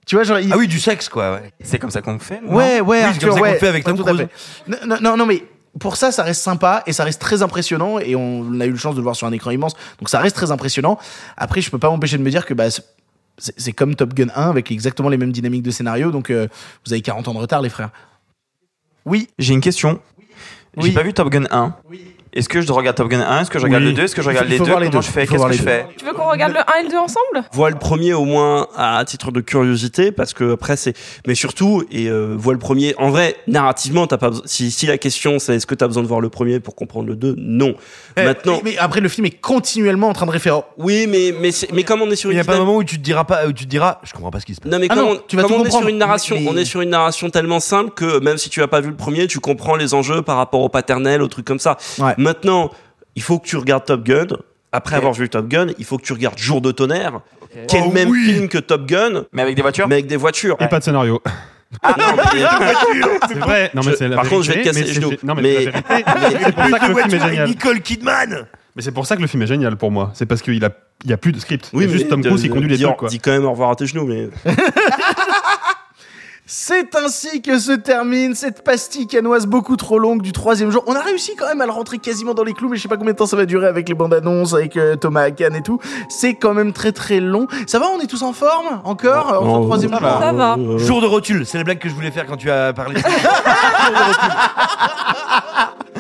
[0.06, 0.40] Tu vois, genre.
[0.40, 1.34] il- Ah oui, du sexe quoi.
[1.34, 1.52] Ouais.
[1.64, 2.40] C'est comme ça qu'on fait.
[2.46, 3.54] Ouais, ouais, Oui, c'est comme ça qu'on ouais.
[3.54, 4.28] le fait avec Tom Cruise.
[5.02, 5.44] Non, non, mais
[5.80, 8.78] pour ça, ça reste sympa et ça reste très impressionnant et on a eu le
[8.78, 10.98] chance de le voir sur un écran immense, donc ça reste très impressionnant.
[11.38, 12.66] Après, je peux pas m'empêcher de me dire que bah,
[13.38, 16.48] c'est comme Top Gun 1 avec exactement les mêmes dynamiques de scénario, donc euh,
[16.86, 17.90] vous avez 40 ans de retard, les frères.
[19.08, 19.30] Oui.
[19.40, 20.00] J'ai une question.
[20.78, 20.92] J'ai Oui.
[20.92, 21.76] pas vu Top Gun 1.
[22.38, 23.90] Est-ce que je regarde Top Gun 1 Est-ce que je regarde Oui.
[23.90, 25.02] le 2 Est-ce que je Il faut- regarde il les faut deux les Comment deux.
[25.02, 25.24] je fais?
[25.24, 25.86] Il Qu'est-ce que je fais?
[25.98, 27.48] Tu veux qu'on regarde le 1 et le 2 ensemble?
[27.52, 30.94] Vois le premier au moins à titre de curiosité parce que après c'est
[31.26, 32.94] mais surtout et euh, vois le premier.
[32.98, 36.04] En vrai narrativement t'as pas besoin si, si la question c'est est-ce que t'as besoin
[36.04, 37.74] de voir le premier pour comprendre le 2 non.
[38.20, 40.60] Euh, maintenant mais, mais après, le film est continuellement en train de référer.
[40.78, 42.60] oui mais mais c'est- mais comme on est sur Il une y a pas un
[42.60, 44.54] moment où tu te diras pas, où tu te diras, je comprends pas ce qui
[44.56, 44.72] se passe.
[44.72, 46.36] non mais Ah comme, non, on, tu vas comme tout on est sur une narration
[46.40, 48.90] Mais- on est sur une narration tellement simple que même si tu as pas vu
[48.90, 51.78] le premier tu comprends les enjeux par rapport au paternel au truc comme ça.
[52.00, 52.14] Ouais.
[52.28, 52.70] Maintenant
[53.16, 54.28] il faut que tu regardes Top Gun
[54.72, 57.22] après avoir vu Top Gun il faut que tu regardes Jour de tonnerre
[57.68, 58.26] qui est Oh le même oui.
[58.34, 60.84] film que Top Gun Mais avec des voitures mais avec des voitures Et pas de
[60.84, 61.22] scénario.
[61.84, 61.92] Non,
[62.34, 62.74] mais-
[63.28, 63.72] C'est vrai.
[63.74, 65.12] Non, mais c'est la par contre, je vais te casser les genoux.
[65.24, 65.72] Non, mais, Mais- c'est
[66.56, 67.48] pour ça que le film est génial.
[67.50, 68.46] Nicole Kidman.
[68.76, 70.12] Mais c'est pour ça que le film est génial pour moi.
[70.14, 70.70] C'est parce qu'il a,
[71.04, 71.70] il y a plus de script.
[71.74, 73.72] Oui, il juste Tom Cruise qui de- conduit les trucs, dis quand même au revoir
[73.72, 74.30] à tes genoux, mais.
[76.50, 80.82] C'est ainsi que se termine cette pastille canoise beaucoup trop longue du troisième jour.
[80.88, 82.88] On a réussi quand même à le rentrer quasiment dans les clous, mais je sais
[82.88, 85.54] pas combien de temps ça va durer avec les bandes annonces, avec euh, Thomas Hakan
[85.56, 85.80] et tout.
[86.08, 87.48] C'est quand même très très long.
[87.68, 90.38] Ça va, on est tous en forme encore euh, entre le troisième ça jour?
[90.38, 90.56] va.
[90.78, 93.02] Jour de rotule, c'est la blague que je voulais faire quand tu as parlé.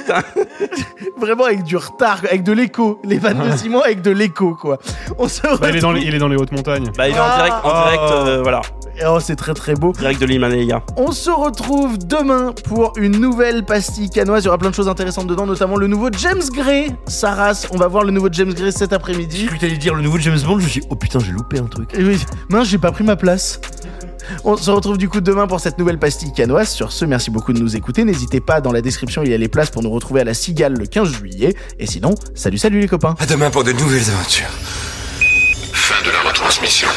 [1.17, 3.01] Vraiment avec du retard, avec de l'écho.
[3.03, 4.77] Les vannes de Simon avec de l'écho, quoi.
[5.17, 6.89] On se Bah, il, est dans les, retrouve- il est dans les hautes montagnes.
[6.97, 8.61] Bah, il est en direct, en direct, euh, voilà.
[9.05, 9.93] Oh, c'est très très beau.
[9.93, 10.81] Direct de l'Himalaya.
[10.95, 14.43] On se retrouve demain pour une nouvelle pastille canoise.
[14.43, 16.95] Il y aura plein de choses intéressantes dedans, notamment le nouveau James Gray.
[17.05, 19.47] Saras, on va voir le nouveau James Gray cet après-midi.
[19.47, 21.59] Que t'allais dire le nouveau James Bond, je me suis dit, oh putain, j'ai loupé
[21.59, 21.93] un truc.
[21.93, 22.19] Et oui,
[22.49, 23.61] mince, j'ai pas pris ma place.
[24.43, 26.69] On se retrouve du coup demain pour cette nouvelle pastille canoise.
[26.69, 28.03] Sur ce, merci beaucoup de nous écouter.
[28.03, 30.33] N'hésitez pas, dans la description, il y a les places pour nous retrouver à la
[30.33, 31.55] Cigale le 15 juillet.
[31.79, 33.15] Et sinon, salut, salut les copains.
[33.19, 34.49] À demain pour de nouvelles aventures.
[35.71, 36.87] Fin de la retransmission.